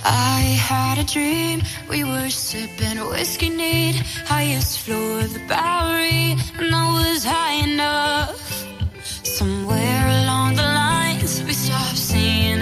I 0.06 0.40
had 0.60 0.98
a 0.98 1.04
dream. 1.04 1.62
We 1.88 2.04
were 2.04 2.28
sipping 2.30 2.98
whiskey 3.10 3.50
neat, 3.50 3.96
highest 4.26 4.80
floor 4.80 5.20
of 5.20 5.32
the 5.32 5.40
Bowery, 5.48 6.36
and 6.58 6.74
I 6.74 7.12
was 7.12 7.24
high 7.24 7.64
enough. 7.72 8.66
Somewhere 9.24 10.08
along 10.22 10.56
the 10.56 10.62
lines, 10.62 11.42
we 11.44 11.52
stopped 11.52 11.96
seeing. 11.98 12.60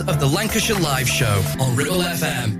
of 0.00 0.20
the 0.20 0.26
Lancashire 0.26 0.78
Live 0.78 1.08
Show 1.08 1.42
on 1.60 1.76
Ribble 1.76 2.02
FM 2.02 2.59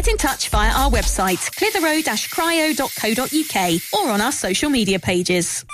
Get 0.00 0.08
in 0.08 0.16
touch 0.16 0.48
via 0.48 0.70
our 0.70 0.90
website, 0.90 1.50
clitheroe-cryo.co.uk 1.56 3.80
or 3.92 4.10
on 4.10 4.22
our 4.22 4.32
social 4.32 4.70
media 4.70 4.98
pages. 4.98 5.66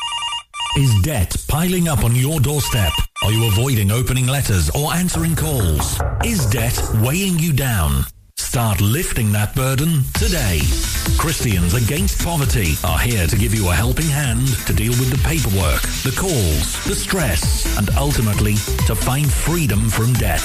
Is 0.76 0.92
debt 1.02 1.36
piling 1.46 1.86
up 1.86 2.02
on 2.02 2.16
your 2.16 2.40
doorstep? 2.40 2.90
Are 3.22 3.30
you 3.30 3.46
avoiding 3.46 3.92
opening 3.92 4.26
letters 4.26 4.68
or 4.70 4.92
answering 4.92 5.36
calls? 5.36 6.00
Is 6.24 6.44
debt 6.46 6.76
weighing 6.94 7.38
you 7.38 7.52
down? 7.52 8.02
Start 8.36 8.80
lifting 8.80 9.30
that 9.30 9.54
burden 9.54 10.02
today. 10.14 10.58
Christians 11.18 11.74
Against 11.74 12.24
Poverty 12.24 12.74
are 12.82 12.98
here 12.98 13.28
to 13.28 13.36
give 13.36 13.54
you 13.54 13.70
a 13.70 13.74
helping 13.74 14.08
hand 14.08 14.48
to 14.66 14.72
deal 14.72 14.98
with 14.98 15.12
the 15.12 15.18
paperwork, 15.18 15.82
the 16.02 16.10
calls, 16.18 16.84
the 16.84 16.96
stress, 16.96 17.64
and 17.78 17.90
ultimately 17.90 18.56
to 18.88 18.96
find 18.96 19.32
freedom 19.32 19.88
from 19.88 20.12
debt. 20.14 20.42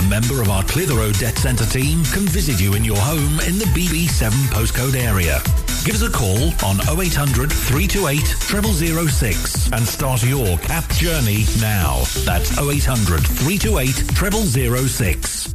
A 0.00 0.08
member 0.08 0.40
of 0.40 0.48
our 0.48 0.64
Clitheroe 0.64 1.12
Debt 1.12 1.36
Centre 1.36 1.66
team 1.66 2.02
can 2.04 2.22
visit 2.22 2.58
you 2.58 2.72
in 2.72 2.82
your 2.82 2.96
home 2.96 3.38
in 3.40 3.58
the 3.58 3.66
BB7 3.76 4.30
postcode 4.48 4.94
area. 4.96 5.42
Give 5.84 5.94
us 5.94 6.00
a 6.00 6.08
call 6.08 6.44
on 6.64 6.80
0800 6.88 7.52
328 7.52 8.24
0006 8.24 9.72
and 9.72 9.86
start 9.86 10.22
your 10.24 10.56
CAP 10.58 10.88
journey 10.92 11.44
now. 11.60 12.00
That's 12.24 12.56
0800 12.56 13.20
328 13.20 14.88
0006. 14.88 15.54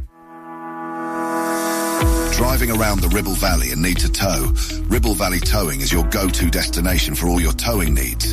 Driving 2.36 2.70
around 2.70 3.00
the 3.00 3.10
Ribble 3.12 3.34
Valley 3.34 3.72
and 3.72 3.82
need 3.82 3.98
to 3.98 4.12
tow? 4.12 4.52
Ribble 4.84 5.14
Valley 5.14 5.40
Towing 5.40 5.80
is 5.80 5.90
your 5.90 6.04
go-to 6.10 6.50
destination 6.50 7.16
for 7.16 7.26
all 7.26 7.40
your 7.40 7.52
towing 7.52 7.94
needs. 7.94 8.32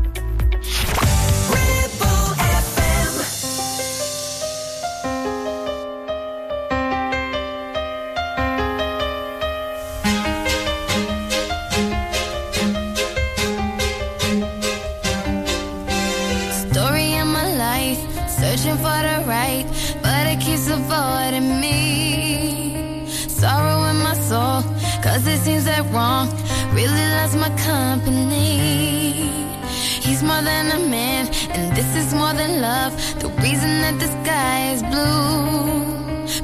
Love. 32.61 32.93
The 33.19 33.29
reason 33.41 33.71
that 33.83 33.95
the 33.99 34.09
sky 34.17 34.71
is 34.73 34.83
blue. 34.83 35.81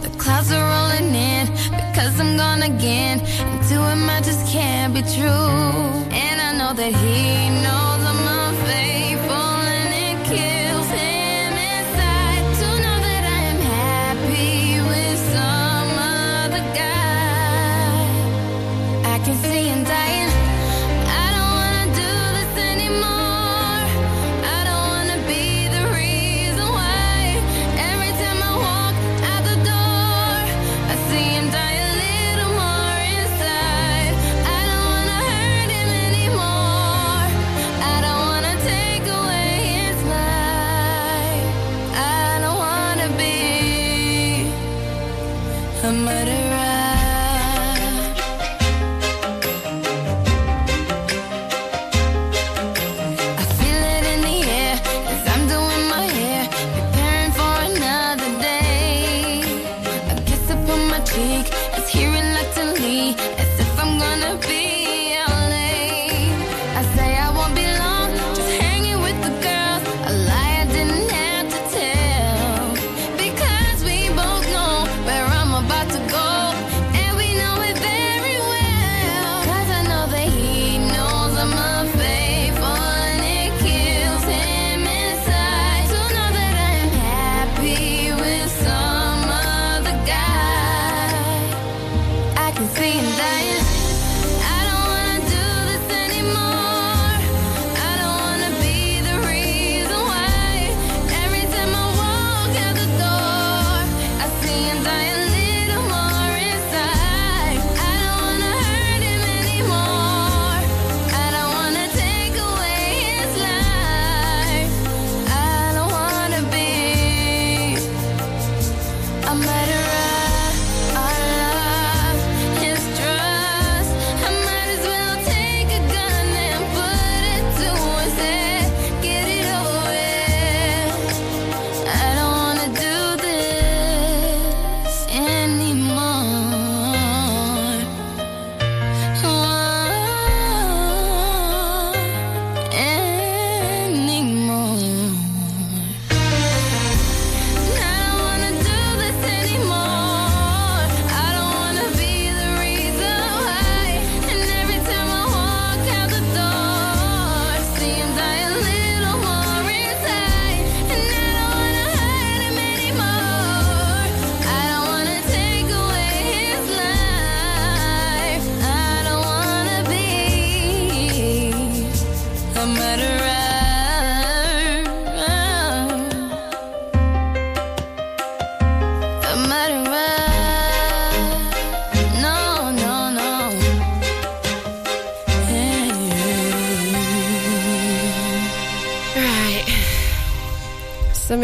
The 0.01 0.11
clouds 0.17 0.51
are 0.51 0.65
rolling 0.73 1.13
in 1.13 1.45
because 1.79 2.19
I'm 2.19 2.35
gone 2.35 2.63
again. 2.63 3.19
And 3.21 3.59
to 3.69 3.75
him, 3.89 4.09
I 4.09 4.19
just 4.21 4.43
can't 4.51 4.93
be 4.93 5.01
true. 5.01 5.53
And 6.25 6.37
I 6.47 6.49
know 6.57 6.73
that 6.73 6.93
he 7.01 7.63
knows 7.63 7.86
cheek 61.27 61.51
is 61.77 61.89
here 61.89 62.26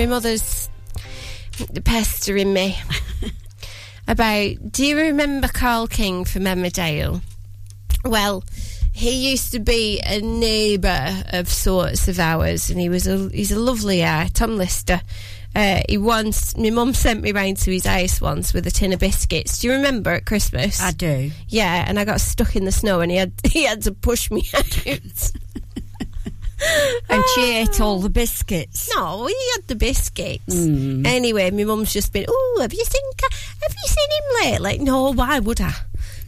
my 0.03 0.09
mother's 0.09 0.67
pestering 1.85 2.51
me 2.51 2.77
about. 4.07 4.71
Do 4.71 4.85
you 4.85 4.97
remember 4.97 5.47
Carl 5.47 5.87
King 5.87 6.25
from 6.25 6.43
Emmerdale? 6.43 7.21
Well, 8.03 8.43
he 8.91 9.31
used 9.31 9.53
to 9.53 9.59
be 9.59 10.01
a 10.05 10.19
neighbour 10.19 11.23
of 11.31 11.47
sorts 11.47 12.09
of 12.09 12.19
ours, 12.19 12.69
and 12.69 12.81
he 12.81 12.89
was 12.89 13.07
a 13.07 13.29
he's 13.29 13.53
a 13.53 13.59
lovely 13.59 13.99
guy, 13.99 14.27
Tom 14.33 14.57
Lister. 14.57 14.99
Uh, 15.55 15.81
he 15.87 15.97
once, 15.97 16.57
my 16.57 16.69
mum 16.69 16.93
sent 16.93 17.21
me 17.21 17.31
round 17.31 17.55
to 17.57 17.71
his 17.71 17.85
house 17.85 18.19
once 18.19 18.53
with 18.53 18.67
a 18.67 18.71
tin 18.71 18.91
of 18.91 18.99
biscuits. 18.99 19.59
Do 19.59 19.67
you 19.67 19.73
remember 19.73 20.09
at 20.11 20.25
Christmas? 20.25 20.81
I 20.81 20.91
do. 20.91 21.31
Yeah, 21.47 21.85
and 21.87 21.97
I 21.97 22.03
got 22.03 22.19
stuck 22.19 22.57
in 22.57 22.65
the 22.65 22.71
snow, 22.73 22.99
and 22.99 23.09
he 23.09 23.17
had 23.17 23.31
he 23.49 23.63
had 23.63 23.83
to 23.83 23.93
push 23.93 24.29
me 24.29 24.49
out. 24.53 25.31
And 27.09 27.23
she 27.33 27.57
ate 27.57 27.79
all 27.81 27.99
the 27.99 28.09
biscuits. 28.09 28.89
No, 28.95 29.27
he 29.27 29.35
had 29.53 29.67
the 29.67 29.75
biscuits. 29.75 30.55
Mm. 30.55 31.05
Anyway, 31.05 31.51
my 31.51 31.63
mum's 31.63 31.93
just 31.93 32.13
been, 32.13 32.25
oh, 32.27 32.57
have 32.61 32.73
you 32.73 32.83
seen 32.83 33.01
have 33.61 33.75
you 33.83 33.87
seen 33.87 34.07
him 34.09 34.51
lately? 34.51 34.83
No, 34.83 35.11
why 35.13 35.39
would 35.39 35.61
I? 35.61 35.73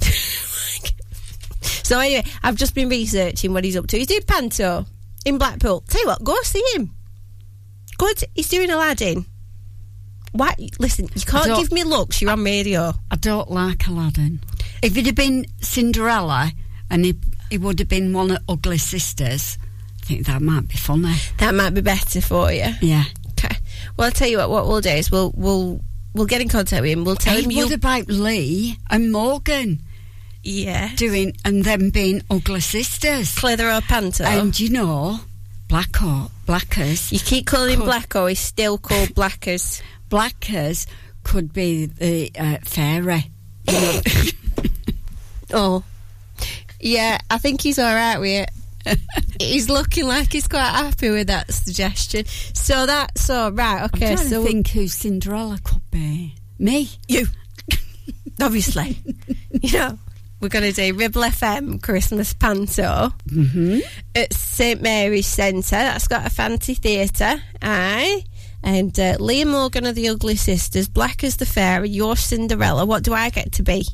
so 1.61 1.99
anyway, 1.99 2.23
I've 2.43 2.55
just 2.55 2.75
been 2.75 2.89
researching 2.89 3.53
what 3.53 3.63
he's 3.63 3.77
up 3.77 3.87
to. 3.87 3.97
He's 3.97 4.07
doing 4.07 4.21
panto 4.27 4.85
in 5.25 5.37
Blackpool. 5.37 5.83
Tell 5.87 6.01
you 6.01 6.07
what, 6.07 6.23
go 6.23 6.35
see 6.43 6.63
him. 6.75 6.93
Good, 7.97 8.23
he's 8.35 8.49
doing 8.49 8.69
Aladdin. 8.69 9.25
Why? 10.35 10.53
Listen, 10.79 11.07
you 11.15 11.21
can't 11.21 11.57
give 11.57 11.71
me 11.71 11.83
looks. 11.85 12.21
You're 12.21 12.31
on 12.31 12.43
radio. 12.43 12.93
I 13.09 13.15
don't 13.15 13.49
like 13.49 13.87
Aladdin. 13.87 14.41
If 14.81 14.97
it 14.97 15.05
had 15.05 15.15
been 15.15 15.45
Cinderella 15.61 16.51
and 16.89 17.05
he, 17.05 17.15
he 17.49 17.57
would 17.57 17.79
have 17.79 17.87
been 17.87 18.11
one 18.11 18.31
of 18.31 18.39
Ugly 18.49 18.79
Sisters, 18.79 19.57
I 19.63 19.64
think 20.05 20.25
that 20.27 20.41
might 20.41 20.67
be 20.67 20.75
funny. 20.77 21.15
That 21.37 21.53
might 21.53 21.71
be 21.73 21.81
better 21.81 22.21
for 22.21 22.51
you. 22.51 22.71
Yeah. 22.81 23.03
Okay. 23.31 23.55
Well, 23.97 24.05
I'll 24.05 24.11
tell 24.11 24.27
you 24.27 24.37
what. 24.37 24.49
What 24.49 24.67
we'll 24.67 24.81
do 24.81 24.89
is 24.89 25.11
we'll 25.11 25.31
we'll 25.35 25.81
we'll 26.13 26.25
get 26.27 26.41
in 26.41 26.47
contact 26.49 26.81
with 26.81 26.91
him. 26.91 27.03
We'll 27.03 27.15
tell 27.15 27.33
Hey, 27.35 27.43
him 27.43 27.55
what 27.55 27.71
about 27.73 28.07
Lee 28.07 28.77
and 28.89 29.11
Morgan? 29.11 29.79
Yeah. 30.43 30.93
Doing 30.95 31.35
and 31.43 31.63
them 31.63 31.89
being 31.89 32.21
ugly 32.29 32.59
sisters. 32.61 33.35
Clitheroe 33.35 33.81
Panto. 33.81 34.23
And 34.23 34.57
you 34.59 34.69
know, 34.69 35.19
Blacko, 35.67 36.29
Blackers. 36.45 37.11
You 37.11 37.19
keep 37.19 37.47
calling 37.47 37.73
him 37.73 37.79
could- 37.81 37.89
Blacko. 37.89 38.29
He's 38.29 38.39
still 38.39 38.77
called 38.77 39.15
Blackers. 39.15 39.81
Blackers 40.09 40.85
could 41.23 41.51
be 41.51 41.87
the 41.87 42.31
uh, 42.39 42.57
fairy. 42.63 43.25
Oh, 45.53 45.83
yeah. 46.79 47.19
I 47.29 47.37
think 47.37 47.61
he's 47.61 47.77
all 47.79 47.93
right 47.93 48.17
with 48.19 48.29
it. 48.47 48.49
he's 49.39 49.69
looking 49.69 50.07
like 50.07 50.31
he's 50.33 50.47
quite 50.47 50.69
happy 50.69 51.09
with 51.09 51.27
that 51.27 51.51
suggestion. 51.53 52.25
So 52.53 52.85
that's 52.85 53.29
all 53.29 53.51
right. 53.51 53.83
Okay. 53.85 54.15
trying 54.15 54.29
so 54.29 54.43
think 54.43 54.67
who 54.69 54.87
Cinderella 54.87 55.59
could 55.63 55.81
be. 55.91 56.35
Me. 56.59 56.89
you, 57.07 57.27
obviously, 58.41 58.97
you 59.51 59.77
know, 59.77 59.99
we're 60.39 60.49
going 60.49 60.63
to 60.63 60.71
do 60.71 60.93
Ribble 60.95 61.23
FM 61.23 61.81
Christmas 61.81 62.33
Panto 62.33 63.11
Mm-hmm. 63.29 63.79
at 64.15 64.33
St 64.33 64.81
Mary's 64.81 65.27
Centre. 65.27 65.69
That's 65.71 66.07
got 66.07 66.25
a 66.25 66.29
fancy 66.29 66.75
theatre. 66.75 67.41
Aye. 67.61 68.23
And 68.63 68.97
uh, 68.99 69.17
Liam 69.17 69.51
Morgan 69.51 69.85
of 69.85 69.95
the 69.95 70.09
Ugly 70.09 70.37
Sisters, 70.37 70.87
Blackers 70.87 71.37
the 71.37 71.45
Fairy, 71.45 71.89
you're 71.89 72.15
Cinderella. 72.15 72.85
What 72.85 73.03
do 73.03 73.13
I 73.13 73.29
get 73.29 73.51
to 73.53 73.63
be? 73.63 73.85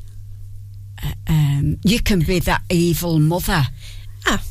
Um, 1.26 1.78
you 1.84 2.00
can 2.00 2.20
be 2.20 2.38
that 2.40 2.62
evil 2.70 3.18
mother. 3.18 3.64
Ah. 4.26 4.42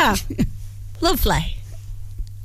Oh, 0.00 0.16
lovely. 1.00 1.56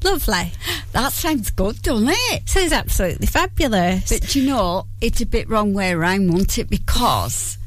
Lovely. 0.04 0.52
That 0.92 1.12
sounds 1.12 1.50
good, 1.52 1.82
doesn't 1.82 2.10
it? 2.10 2.48
Sounds 2.48 2.72
absolutely 2.72 3.28
fabulous. 3.28 4.10
But 4.10 4.36
you 4.36 4.46
know, 4.48 4.86
it's 5.02 5.22
a 5.22 5.26
bit 5.26 5.50
wrong 5.50 5.74
way 5.74 5.92
around, 5.92 6.32
won't 6.32 6.58
it? 6.58 6.70
Because 6.70 7.58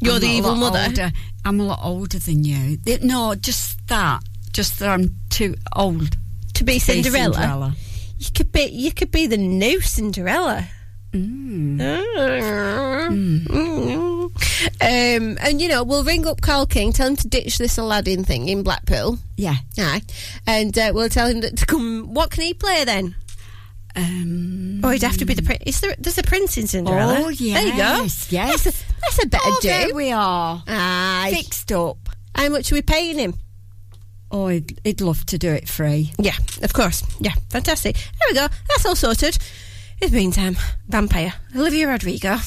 You're 0.00 0.14
I'm 0.14 0.20
the 0.20 0.26
evil 0.26 0.54
mother? 0.54 0.84
older. 0.86 1.12
I'm 1.44 1.60
a 1.60 1.64
lot 1.64 1.80
older 1.82 2.18
than 2.18 2.44
you. 2.44 2.78
No, 3.02 3.34
just 3.34 3.86
that. 3.88 4.22
Just 4.52 4.78
that 4.78 4.88
I'm 4.88 5.16
too 5.28 5.54
old 5.76 6.16
to 6.54 6.64
be 6.64 6.78
Cinderella. 6.78 7.34
Cinderella. 7.34 7.74
You 8.18 8.30
could 8.34 8.52
be 8.52 8.62
you 8.64 8.92
could 8.92 9.10
be 9.10 9.26
the 9.26 9.36
new 9.36 9.80
Cinderella. 9.80 10.66
Mm. 11.12 11.78
Mm. 13.08 14.30
Um, 14.82 15.38
and 15.40 15.60
you 15.60 15.68
know, 15.68 15.82
we'll 15.82 16.04
ring 16.04 16.26
up 16.26 16.40
Carl 16.40 16.66
King, 16.66 16.92
tell 16.92 17.08
him 17.08 17.16
to 17.16 17.28
ditch 17.28 17.58
this 17.58 17.78
Aladdin 17.78 18.24
thing 18.24 18.48
in 18.48 18.62
Blackpool. 18.62 19.18
Yeah. 19.36 19.56
Aye. 19.78 20.02
And 20.46 20.76
uh, 20.78 20.92
we'll 20.94 21.08
tell 21.08 21.26
him 21.26 21.40
that 21.40 21.56
to 21.58 21.66
come. 21.66 22.14
What 22.14 22.30
can 22.30 22.44
he 22.44 22.54
play 22.54 22.84
then? 22.84 23.14
Um, 23.96 24.80
Oh, 24.84 24.90
he'd 24.90 25.02
have 25.02 25.16
to 25.18 25.24
be 25.24 25.34
the 25.34 25.42
prince. 25.42 25.62
Is 25.66 25.80
there? 25.80 25.94
There's 25.98 26.18
a 26.18 26.22
prince 26.22 26.56
in 26.56 26.66
Cinderella. 26.66 27.14
Oh, 27.18 27.22
There 27.24 27.32
you 27.32 27.72
go. 27.72 27.76
yes, 27.76 28.30
yes. 28.30 28.62
That's 28.64 28.80
a, 28.80 28.84
that's 29.00 29.24
a 29.24 29.28
better 29.28 29.44
Oh, 29.46 29.58
do. 29.60 29.68
there 29.68 29.94
we 29.94 30.12
are. 30.12 30.62
Aye. 30.66 31.32
Fixed 31.34 31.72
up. 31.72 31.98
How 32.34 32.48
much 32.48 32.70
are 32.70 32.76
we 32.76 32.82
paying 32.82 33.18
him? 33.18 33.34
Oh, 34.30 34.46
he'd, 34.46 34.80
he'd 34.84 35.00
love 35.00 35.26
to 35.26 35.38
do 35.38 35.50
it 35.52 35.68
free. 35.68 36.12
Yeah, 36.18 36.36
of 36.62 36.72
course. 36.72 37.02
Yeah, 37.18 37.32
fantastic. 37.48 37.96
There 37.96 38.28
we 38.28 38.34
go. 38.34 38.46
That's 38.68 38.86
all 38.86 38.94
sorted. 38.94 39.36
In 40.02 40.10
the 40.10 40.16
meantime, 40.16 40.56
Vampire, 40.88 41.34
Olivia 41.54 41.86
Rodrigo. 41.88 42.30
I 42.30 42.38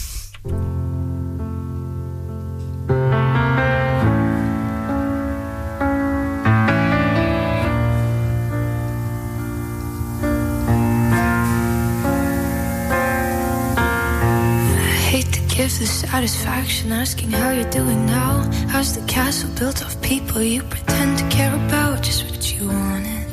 hate 15.11 15.31
to 15.31 15.39
give 15.41 15.77
the 15.77 15.85
satisfaction 15.85 16.91
asking 16.91 17.31
how 17.33 17.51
you're 17.51 17.69
doing 17.69 18.07
now. 18.07 18.49
How's 18.69 18.95
the 18.99 19.05
castle 19.05 19.51
built 19.59 19.83
of 19.83 20.01
people 20.01 20.41
you 20.41 20.63
pretend 20.63 21.19
to 21.19 21.29
care 21.29 21.53
about? 21.67 22.01
Just 22.01 22.25
what 22.25 22.51
you 22.51 22.67
wanted. 22.67 23.27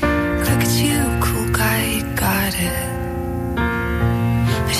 Look 0.00 0.60
at 0.62 0.80
you, 0.80 1.20
cool 1.20 1.50
guy, 1.52 1.84
you 1.96 2.04
got 2.14 2.29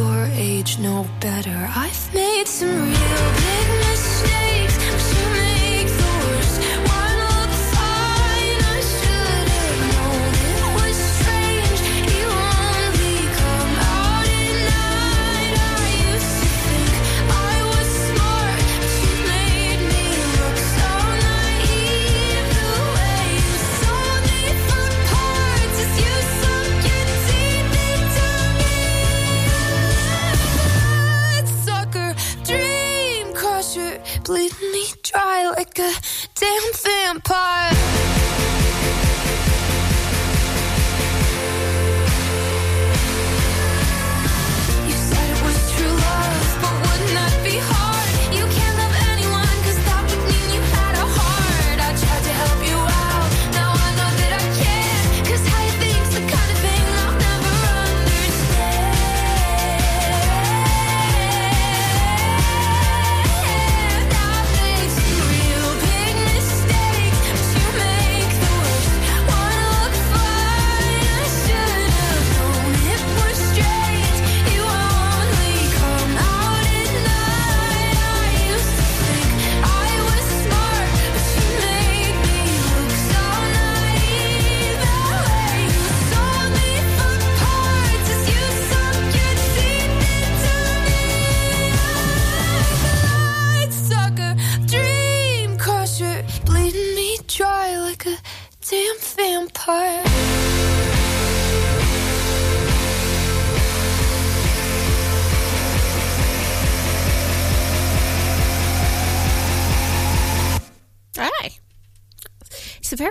your 0.00 0.24
age 0.32 0.78
know 0.78 1.06
better. 1.20 1.60
I've 1.84 2.14
made 2.14 2.46
some 2.46 2.68
real 2.68 3.24
big 3.44 3.66
mistakes, 3.68 3.89
a 35.78 35.92
damn 36.34 36.72
vampire. 36.72 37.99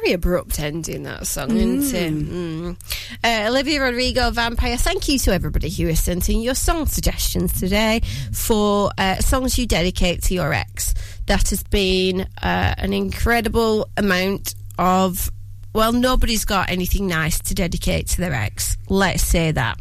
Very 0.09 0.15
abrupt 0.15 0.59
ending, 0.59 1.03
that 1.03 1.27
song, 1.27 1.55
isn't 1.55 1.95
it? 1.95 2.13
Mm. 2.13 2.75
Uh, 3.23 3.47
Olivia 3.47 3.81
Rodrigo, 3.81 4.31
Vampire. 4.31 4.75
Thank 4.75 5.07
you 5.07 5.19
to 5.19 5.31
everybody 5.31 5.69
who 5.69 5.85
has 5.87 5.99
sent 5.99 6.29
in 6.29 6.41
your 6.41 6.55
song 6.55 6.87
suggestions 6.87 7.59
today 7.59 8.01
for 8.33 8.89
uh, 8.97 9.17
songs 9.17 9.59
you 9.59 9.67
dedicate 9.67 10.23
to 10.23 10.33
your 10.33 10.51
ex. 10.51 10.95
That 11.27 11.49
has 11.49 11.61
been 11.61 12.21
uh, 12.41 12.73
an 12.77 12.93
incredible 12.93 13.87
amount 13.97 14.55
of. 14.79 15.29
Well, 15.73 15.93
nobody's 15.93 16.45
got 16.45 16.71
anything 16.71 17.05
nice 17.05 17.39
to 17.41 17.53
dedicate 17.53 18.07
to 18.07 18.21
their 18.21 18.33
ex. 18.33 18.77
Let's 18.87 19.21
say 19.21 19.51
that. 19.51 19.77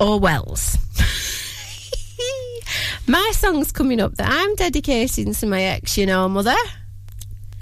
Or 0.00 0.18
Wells. 0.18 0.78
My 3.06 3.32
song's 3.34 3.70
coming 3.70 4.00
up 4.00 4.14
that 4.14 4.30
I'm 4.30 4.54
dedicating 4.54 5.34
to 5.34 5.46
my 5.46 5.60
ex, 5.60 5.98
you 5.98 6.06
know, 6.06 6.26
mother. 6.30 6.56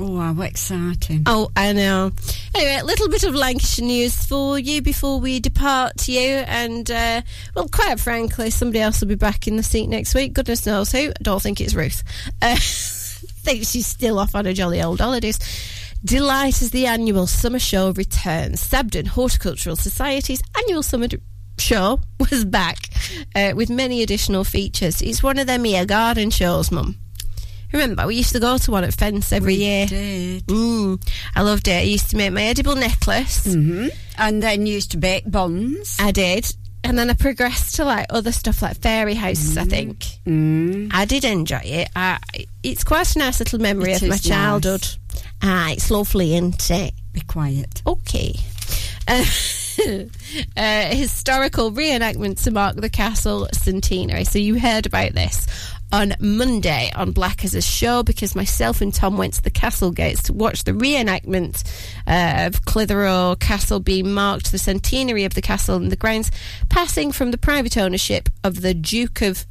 Oh, 0.02 0.18
how 0.18 0.42
exciting. 0.42 1.24
Oh, 1.26 1.50
I 1.54 1.74
know. 1.74 2.10
Anyway, 2.54 2.78
a 2.80 2.84
little 2.86 3.10
bit 3.10 3.22
of 3.24 3.34
Lancashire 3.34 3.84
news 3.84 4.24
for 4.24 4.58
you 4.58 4.80
before 4.80 5.20
we 5.20 5.40
depart 5.40 6.08
you. 6.08 6.20
And, 6.20 6.90
uh, 6.90 7.20
well, 7.54 7.68
quite 7.68 8.00
frankly, 8.00 8.48
somebody 8.48 8.80
else 8.80 9.00
will 9.02 9.08
be 9.08 9.14
back 9.14 9.46
in 9.46 9.56
the 9.56 9.62
seat 9.62 9.88
next 9.88 10.14
week. 10.14 10.32
Goodness 10.32 10.64
knows 10.64 10.90
who. 10.90 11.10
I 11.10 11.22
don't 11.22 11.42
think 11.42 11.60
it's 11.60 11.74
Ruth. 11.74 12.02
Uh, 12.40 12.56
think 12.60 13.64
she's 13.64 13.86
still 13.86 14.18
off 14.18 14.34
on 14.34 14.46
her 14.46 14.54
jolly 14.54 14.82
old 14.82 15.00
holidays. 15.00 15.38
Delight 16.02 16.62
as 16.62 16.70
the 16.70 16.86
annual 16.86 17.26
summer 17.26 17.58
show 17.58 17.90
returns. 17.92 18.66
Sabden 18.66 19.06
Horticultural 19.06 19.76
Society's 19.76 20.42
annual 20.56 20.82
summer 20.82 21.08
d- 21.08 21.18
show 21.58 22.00
was 22.30 22.46
back 22.46 22.78
uh, 23.34 23.52
with 23.54 23.68
many 23.68 24.02
additional 24.02 24.44
features. 24.44 25.02
It's 25.02 25.22
one 25.22 25.38
of 25.38 25.46
them 25.46 25.64
here 25.64 25.84
garden 25.84 26.30
shows, 26.30 26.72
Mum. 26.72 26.96
Remember, 27.72 28.06
we 28.06 28.16
used 28.16 28.32
to 28.32 28.40
go 28.40 28.58
to 28.58 28.70
one 28.70 28.84
at 28.84 28.94
Fence 28.94 29.32
every 29.32 29.54
year. 29.54 29.86
Did. 29.86 30.46
Mm, 30.46 31.00
I 31.34 31.42
loved 31.42 31.68
it. 31.68 31.72
I 31.72 31.82
used 31.82 32.10
to 32.10 32.16
make 32.16 32.32
my 32.32 32.42
edible 32.42 32.74
necklace. 32.74 33.44
hmm 33.44 33.86
And 34.18 34.42
then 34.42 34.66
used 34.66 34.90
to 34.92 34.96
bake 34.96 35.30
buns. 35.30 35.96
I 36.00 36.10
did. 36.10 36.52
And 36.82 36.98
then 36.98 37.10
I 37.10 37.14
progressed 37.14 37.76
to 37.76 37.84
like 37.84 38.06
other 38.10 38.32
stuff 38.32 38.62
like 38.62 38.78
fairy 38.78 39.14
houses, 39.14 39.56
I 39.58 39.64
think. 39.64 39.98
Mm. 40.26 40.90
I 40.92 41.04
did 41.04 41.24
enjoy 41.24 41.60
it. 41.62 41.88
I, 41.94 42.18
it's 42.62 42.84
quite 42.84 43.14
a 43.14 43.18
nice 43.18 43.38
little 43.38 43.58
memory 43.58 43.92
It 43.92 44.02
of 44.02 44.08
my 44.08 44.16
childhood. 44.16 44.86
Ah, 45.42 45.70
it's 45.70 45.90
lovely, 45.90 46.34
isn't 46.34 46.70
it? 46.70 46.94
Be 47.12 47.20
quiet. 47.20 47.82
Okay. 47.86 48.34
Uh, 49.06 49.24
uh, 50.56 50.94
historical 50.94 51.70
reenactment 51.70 52.42
to 52.44 52.50
mark 52.50 52.76
the 52.76 52.90
castle 52.90 53.48
centenary. 53.52 54.24
So 54.24 54.38
you 54.38 54.58
heard 54.58 54.86
about 54.86 55.12
this 55.12 55.46
on 55.92 56.14
Monday 56.20 56.90
on 56.94 57.12
Black 57.12 57.44
as 57.44 57.54
a 57.54 57.62
Show 57.62 58.02
because 58.02 58.34
myself 58.34 58.80
and 58.80 58.94
Tom 58.94 59.16
went 59.16 59.34
to 59.34 59.42
the 59.42 59.50
castle 59.50 59.90
gates 59.90 60.22
to 60.24 60.32
watch 60.32 60.64
the 60.64 60.72
reenactment 60.72 61.64
uh, 62.06 62.46
of 62.46 62.64
Clitheroe 62.64 63.36
Castle 63.36 63.80
being 63.80 64.12
marked 64.12 64.52
the 64.52 64.58
centenary 64.58 65.24
of 65.24 65.34
the 65.34 65.42
castle 65.42 65.76
and 65.76 65.90
the 65.90 65.96
grounds 65.96 66.30
passing 66.68 67.12
from 67.12 67.30
the 67.30 67.38
private 67.38 67.76
ownership 67.76 68.28
of 68.44 68.60
the 68.60 68.74
Duke 68.74 69.22
of 69.22 69.46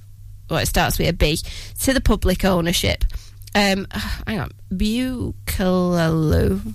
well, 0.49 0.59
it 0.59 0.65
starts 0.65 0.97
with 0.97 1.09
a 1.09 1.13
B 1.13 1.37
to 1.81 1.93
the 1.93 2.01
public 2.01 2.43
ownership. 2.43 3.03
Um, 3.53 3.87
hang 4.25 4.39
on, 4.39 4.51
Bucalalu. 4.73 6.73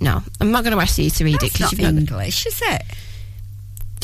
No, 0.00 0.22
I'm 0.40 0.50
not 0.50 0.64
going 0.64 0.76
to 0.76 0.82
ask 0.82 0.98
you 0.98 1.08
to 1.08 1.24
read 1.24 1.42
it 1.42 1.52
because 1.52 1.72
you've 1.72 1.80
not 1.80 1.94
English, 1.94 2.46
is 2.46 2.60
it? 2.62 2.82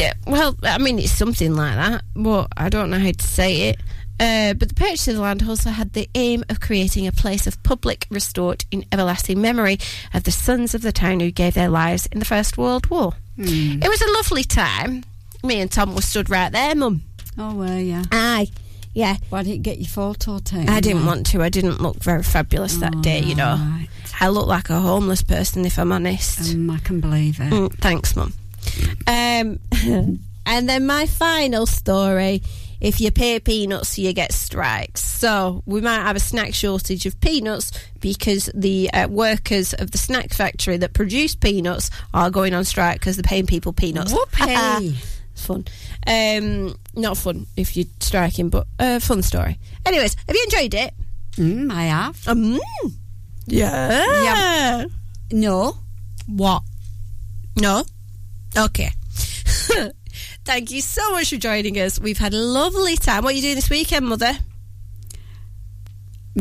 yeah, 0.00 0.14
well, 0.26 0.56
I 0.62 0.78
mean, 0.78 0.98
it's 0.98 1.12
something 1.12 1.54
like 1.54 1.74
that, 1.74 2.02
but 2.16 2.48
I 2.56 2.70
don't 2.70 2.90
know 2.90 2.98
how 2.98 3.12
to 3.12 3.26
say 3.26 3.68
it. 3.68 3.80
Uh, 4.20 4.52
but 4.52 4.68
the 4.68 4.74
purchase 4.74 5.08
of 5.08 5.14
the 5.14 5.20
land 5.22 5.42
also 5.48 5.70
had 5.70 5.94
the 5.94 6.08
aim 6.14 6.44
of 6.50 6.60
creating 6.60 7.06
a 7.06 7.12
place 7.12 7.46
of 7.46 7.60
public 7.62 8.06
restored 8.10 8.66
in 8.70 8.84
everlasting 8.92 9.40
memory 9.40 9.78
of 10.12 10.24
the 10.24 10.30
sons 10.30 10.74
of 10.74 10.82
the 10.82 10.92
town 10.92 11.20
who 11.20 11.30
gave 11.30 11.54
their 11.54 11.70
lives 11.70 12.04
in 12.12 12.18
the 12.18 12.26
First 12.26 12.58
World 12.58 12.90
War. 12.90 13.12
Hmm. 13.36 13.82
It 13.82 13.88
was 13.88 14.02
a 14.02 14.12
lovely 14.12 14.44
time. 14.44 15.04
Me 15.42 15.58
and 15.60 15.72
Tom 15.72 15.94
were 15.94 16.02
stood 16.02 16.28
right 16.28 16.52
there, 16.52 16.74
Mum. 16.74 17.00
Oh, 17.38 17.54
well, 17.54 17.78
yeah. 17.78 18.02
Aye, 18.12 18.48
yeah. 18.92 19.16
Why 19.30 19.42
didn't 19.42 19.56
you 19.56 19.62
get 19.62 19.78
your 19.78 19.88
photo 19.88 20.38
taken? 20.38 20.68
I 20.68 20.80
didn't 20.80 21.06
want 21.06 21.24
to. 21.28 21.42
I 21.42 21.48
didn't 21.48 21.80
look 21.80 21.96
very 21.96 22.22
fabulous 22.22 22.76
that 22.76 23.00
day, 23.00 23.20
you 23.20 23.34
know. 23.34 23.56
right. 23.56 23.88
I 24.20 24.28
looked 24.28 24.48
like 24.48 24.68
a 24.68 24.78
homeless 24.78 25.22
person, 25.22 25.64
if 25.64 25.78
I'm 25.78 25.92
honest. 25.92 26.52
Um, 26.52 26.68
I 26.68 26.78
can 26.80 27.00
believe 27.00 27.40
it. 27.40 27.50
Mm, 27.50 27.72
thanks, 27.78 28.14
Mum. 28.14 28.34
Um, 29.06 29.58
and 30.44 30.68
then 30.68 30.86
my 30.86 31.06
final 31.06 31.64
story 31.64 32.42
if 32.80 33.00
you 33.00 33.10
pay 33.10 33.38
peanuts, 33.40 33.98
you 33.98 34.12
get 34.12 34.32
strikes. 34.32 35.02
So 35.02 35.62
we 35.66 35.80
might 35.80 36.00
have 36.00 36.16
a 36.16 36.20
snack 36.20 36.54
shortage 36.54 37.06
of 37.06 37.20
peanuts 37.20 37.72
because 38.00 38.50
the 38.54 38.90
uh, 38.92 39.08
workers 39.08 39.74
of 39.74 39.90
the 39.90 39.98
snack 39.98 40.32
factory 40.32 40.76
that 40.78 40.94
produce 40.94 41.34
peanuts 41.34 41.90
are 42.14 42.30
going 42.30 42.54
on 42.54 42.64
strike 42.64 43.00
because 43.00 43.16
they're 43.16 43.22
paying 43.22 43.46
people 43.46 43.72
peanuts. 43.72 44.12
Whoopee. 44.12 44.96
it's 45.32 45.46
fun. 45.46 45.66
Um, 46.06 46.74
not 46.94 47.16
fun 47.16 47.46
if 47.56 47.76
you're 47.76 47.86
striking, 48.00 48.48
but 48.48 48.66
uh, 48.78 48.98
fun 48.98 49.22
story. 49.22 49.58
Anyways, 49.84 50.16
have 50.26 50.36
you 50.36 50.42
enjoyed 50.44 50.74
it? 50.74 50.94
Mm, 51.32 51.70
I 51.70 51.84
have. 51.84 52.28
Um, 52.28 52.58
yeah. 53.46 54.04
Yeah. 54.22 54.84
No. 55.32 55.76
What? 56.26 56.62
No? 57.56 57.84
Okay. 58.56 58.90
Thank 60.44 60.70
you 60.70 60.80
so 60.80 61.12
much 61.12 61.30
for 61.30 61.36
joining 61.36 61.78
us. 61.78 61.98
We've 62.00 62.18
had 62.18 62.34
a 62.34 62.38
lovely 62.40 62.96
time. 62.96 63.22
What 63.24 63.34
are 63.34 63.36
you 63.36 63.42
doing 63.42 63.54
this 63.56 63.70
weekend, 63.70 64.06
Mother? 64.06 64.32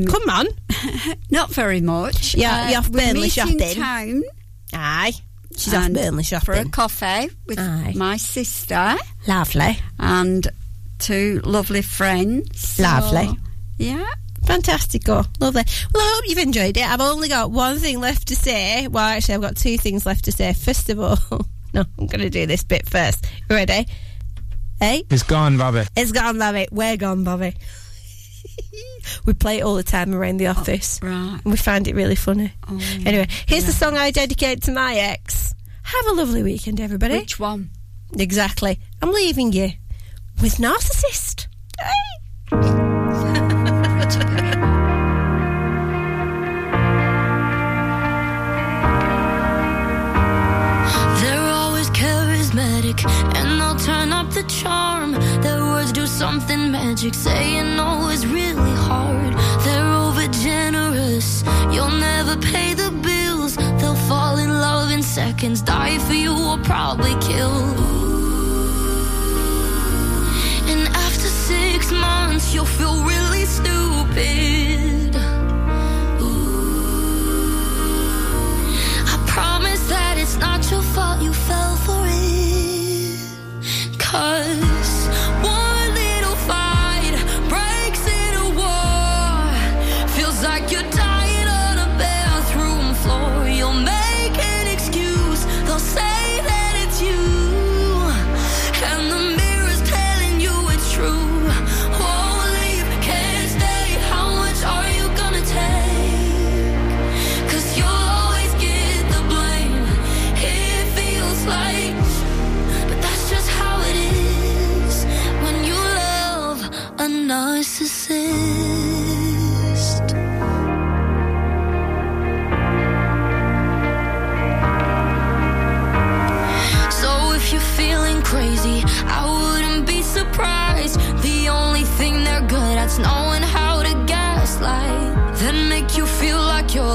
Come 0.08 0.30
on. 0.30 0.47
Not 1.30 1.52
very 1.52 1.82
much. 1.82 2.36
Yeah, 2.36 2.66
Uh, 2.66 2.70
you're 2.70 2.80
off 2.80 2.91
Burnley 2.91 3.30
shopping. 3.30 3.60
town 3.76 4.24
Aye. 4.74 5.14
She's 5.58 5.74
off 5.74 5.91
Burnley 5.91 6.24
for 6.24 6.54
a 6.54 6.64
coffee 6.66 7.30
with 7.47 7.60
Aye. 7.60 7.93
my 7.95 8.16
sister 8.18 8.95
Lovely. 9.28 9.80
and 10.00 10.47
two 11.00 11.41
lovely 11.43 11.82
friends. 11.82 12.60
So, 12.76 12.84
Lovely. 12.84 13.38
yeah. 13.78 14.06
Fantastico. 14.43 15.26
Lovely. 15.41 15.64
Well, 15.93 16.04
I 16.04 16.14
hope 16.16 16.30
you've 16.30 16.38
enjoyed 16.38 16.78
it. 16.78 16.88
I've 16.89 17.02
only 17.02 17.28
got 17.28 17.52
one 17.52 17.78
thing 17.80 18.00
left 18.00 18.30
to 18.30 18.36
say. 18.36 18.88
Well, 18.88 19.04
actually, 19.04 19.36
I've 19.36 19.41
got 19.41 19.58
two 19.58 19.78
things 19.78 20.06
left 20.06 20.26
to 20.26 20.32
say. 20.32 20.54
First 20.54 20.89
of 20.89 21.00
all, 21.00 21.18
no, 21.74 21.84
I'm 21.97 22.07
going 22.07 22.22
to 22.22 22.30
do 22.30 22.45
this 22.45 22.63
bit 22.63 22.88
first. 22.88 23.26
You 23.49 23.55
ready? 23.55 23.86
Hey? 24.80 25.03
It's 25.09 25.24
gone, 25.24 25.57
Bobby. 25.57 25.84
It's 25.95 26.11
gone, 26.11 26.38
Bobby. 26.39 26.67
We're 26.72 26.97
gone, 26.97 27.24
Bobby. 27.24 27.55
we 29.26 29.34
play 29.34 29.59
it 29.59 29.63
all 29.63 29.76
the 29.76 29.84
time 29.84 30.13
around 30.13 30.38
the 30.38 30.47
oh, 30.47 30.51
office. 30.51 30.99
right. 31.01 31.39
And 31.43 31.45
we 31.45 31.57
find 31.57 31.88
it 31.88 31.95
really 31.95 32.15
funny. 32.15 32.53
Oh, 32.67 32.80
Anyway, 33.05 33.28
here's 33.47 33.65
the 33.65 33.74
song 33.74 33.97
I 33.97 34.11
dedicate 34.11 34.63
to 34.63 34.72
my 34.72 34.95
ex. 34.95 35.53
Have 35.84 36.05
a 36.07 36.13
lovely 36.13 36.43
weekend, 36.43 36.80
everybody. 36.80 37.17
Which 37.17 37.39
one? 37.39 37.72
Exactly. 38.17 38.80
I'm 39.01 39.11
leaving 39.11 39.51
you 39.51 39.72
with 40.41 40.57
Narcissist. 40.57 41.47
Hey. 42.51 44.45
weak 52.90 53.06
and 53.36 53.60
they'll 53.60 53.76
turn 53.76 54.12
up 54.12 54.30
the 54.32 54.44
charm. 54.44 55.12
Their 55.42 55.62
words 55.62 55.92
do 55.92 56.06
something 56.08 56.72
magic, 56.72 57.14
saying 57.14 57.80
oh, 57.80 58.02
no 58.02 58.10
is 58.10 58.26
really 58.26 58.76
hard. 58.88 59.34
They're 59.66 59.92
over 60.06 60.28
generous, 60.28 61.44
you'll 61.74 61.98
never 62.12 62.36
pay 62.38 62.74
the 62.74 62.92
bills. 63.08 63.56
They'll 63.80 64.02
fall 64.10 64.38
in 64.38 64.50
love 64.50 64.92
in 64.92 65.04
seconds, 65.04 65.62
die 65.62 65.98
for 66.00 66.14
you 66.14 66.34
or 66.50 66.58
probably 66.58 67.16
kill. 67.30 67.58
And 70.72 70.88
after 71.08 71.30
six 71.50 71.92
months, 71.92 72.54
you'll 72.54 72.74
feel 72.80 72.98
really 73.04 73.46
stupid. 73.46 75.16
I 79.14 79.16
promise 79.36 79.82
that 79.90 80.16
it's 80.18 80.38
not 80.38 80.70
your 80.72 80.84
fault 80.94 81.22
you 81.22 81.34
fell 81.34 81.76
for 81.78 82.06
it. 82.06 82.09
Cause 84.12 84.99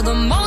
the 0.03 0.13
beautiful 0.13 0.44